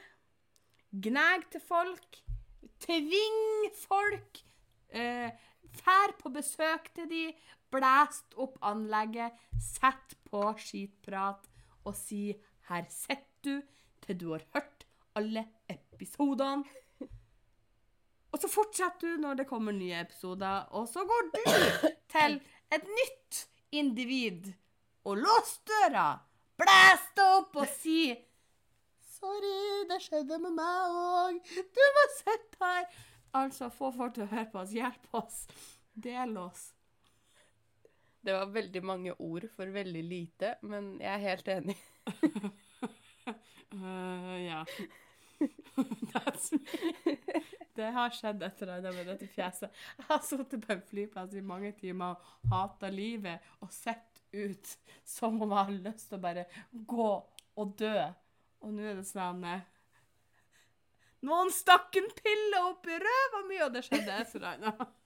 [0.91, 2.21] Gnag til folk.
[2.79, 4.43] Tving folk.
[4.89, 5.31] Eh,
[5.81, 7.23] fær på besøk til de.
[7.71, 9.31] Blæst opp anlegget.
[9.59, 11.49] Sett på skitprat
[11.85, 12.35] og si
[12.67, 13.61] 'her sitter du'
[14.01, 14.85] til du har hørt
[15.15, 15.45] alle
[15.97, 16.77] episodene.
[18.31, 21.43] Og så fortsetter du når det kommer nye episoder, og så går du
[22.13, 22.39] til
[22.75, 24.51] et nytt individ
[25.07, 26.07] og låser døra,
[26.59, 28.11] blæster opp og si
[29.17, 31.37] Sorry, det skjedde med meg òg.
[31.73, 32.83] Du må sitte her.
[33.39, 34.75] Altså, få folk til å høre på oss.
[34.77, 35.39] Hjelp oss.
[35.97, 36.67] Del oss.
[38.21, 41.77] Det var veldig mange ord for veldig lite, men jeg er helt enig.
[43.73, 44.61] Uh, ja.
[47.77, 49.73] Det har skjedd et eller annet med dette fjeset.
[49.99, 54.77] Jeg har sittet på en flyplass i mange timer og hata livet og sett ut
[55.05, 57.09] som om jeg har lyst til å bare gå
[57.61, 57.99] og dø.
[58.65, 59.65] Og nå er det sånn eh,
[61.27, 64.97] Noen stakk en pille opp i ræva mi, og det skjedde et eller annet.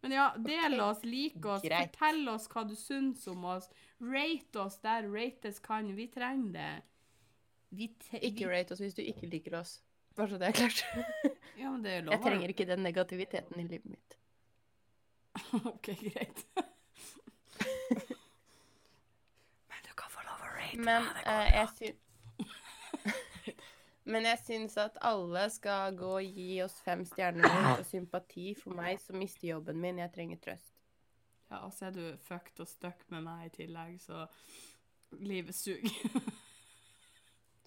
[0.00, 0.84] Men ja, del okay.
[0.84, 1.96] oss, lik oss, greit.
[1.96, 3.66] fortell oss hva du syns om oss.
[3.98, 5.90] Rate oss der rates kan.
[5.96, 6.70] Vi trenger det.
[7.70, 7.90] Vi
[8.22, 9.78] Ikke rate oss hvis du ikke liker oss.
[10.16, 10.84] Bare så det er klart.
[11.58, 12.12] Ja, men det er lov.
[12.14, 14.14] Jeg trenger ikke den negativiteten i livet mitt.
[15.72, 16.44] OK, greit.
[19.68, 21.34] men du kan få lov å rate Men går eh, bra.
[21.56, 22.04] jeg syns
[24.08, 28.78] Men jeg syns at alle skal gå og gi oss fem stjerner og sympati for
[28.78, 29.98] meg som mister jobben min.
[30.00, 30.70] Jeg trenger trøst.
[31.50, 34.24] Ja, og så er du fucked og stuck med meg i tillegg, så
[35.18, 35.90] livet suger.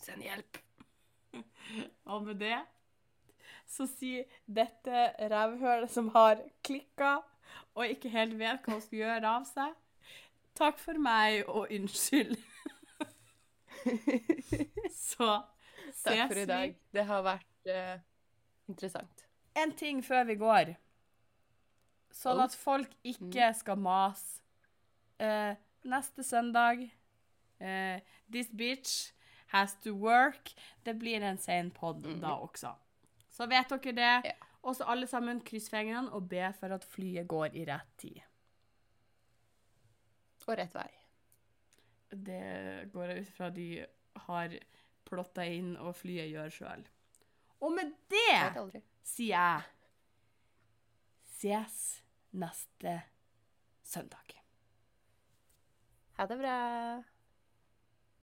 [0.01, 0.57] Send hjelp.
[2.11, 2.57] Og med det
[3.71, 7.21] så sier dette rævhølet som har klikka
[7.75, 9.75] og ikke helt vet hva hun skal gjøre av seg,
[10.59, 12.35] takk for meg og unnskyld.
[14.91, 15.29] Så
[15.95, 16.75] ses Takk for i dag.
[16.93, 17.95] Det har vært uh,
[18.71, 19.25] interessant.
[19.57, 20.73] En ting før vi går,
[22.11, 22.45] sånn Oh.
[22.45, 24.43] at folk ikke skal mase.
[25.21, 26.81] Uh, neste søndag
[27.61, 27.97] uh,
[28.31, 29.11] This bitch
[29.51, 30.53] has to work.
[30.83, 32.73] Det blir en sen pod da også.
[33.31, 34.13] Så vet dere det.
[34.31, 34.35] Ja.
[34.61, 38.19] Og så alle sammen kryss fingrene og be for at flyet går i rett tid.
[40.47, 40.89] Og rett vei.
[42.11, 43.67] Det går jeg ut fra de
[44.27, 44.55] har
[45.07, 46.83] plotta inn og flyet gjør sjøl.
[47.61, 48.65] Og med det
[49.07, 49.61] sier jeg
[51.41, 51.79] ses
[52.37, 52.97] neste
[53.83, 54.35] søndag.
[56.19, 56.57] Ha det bra.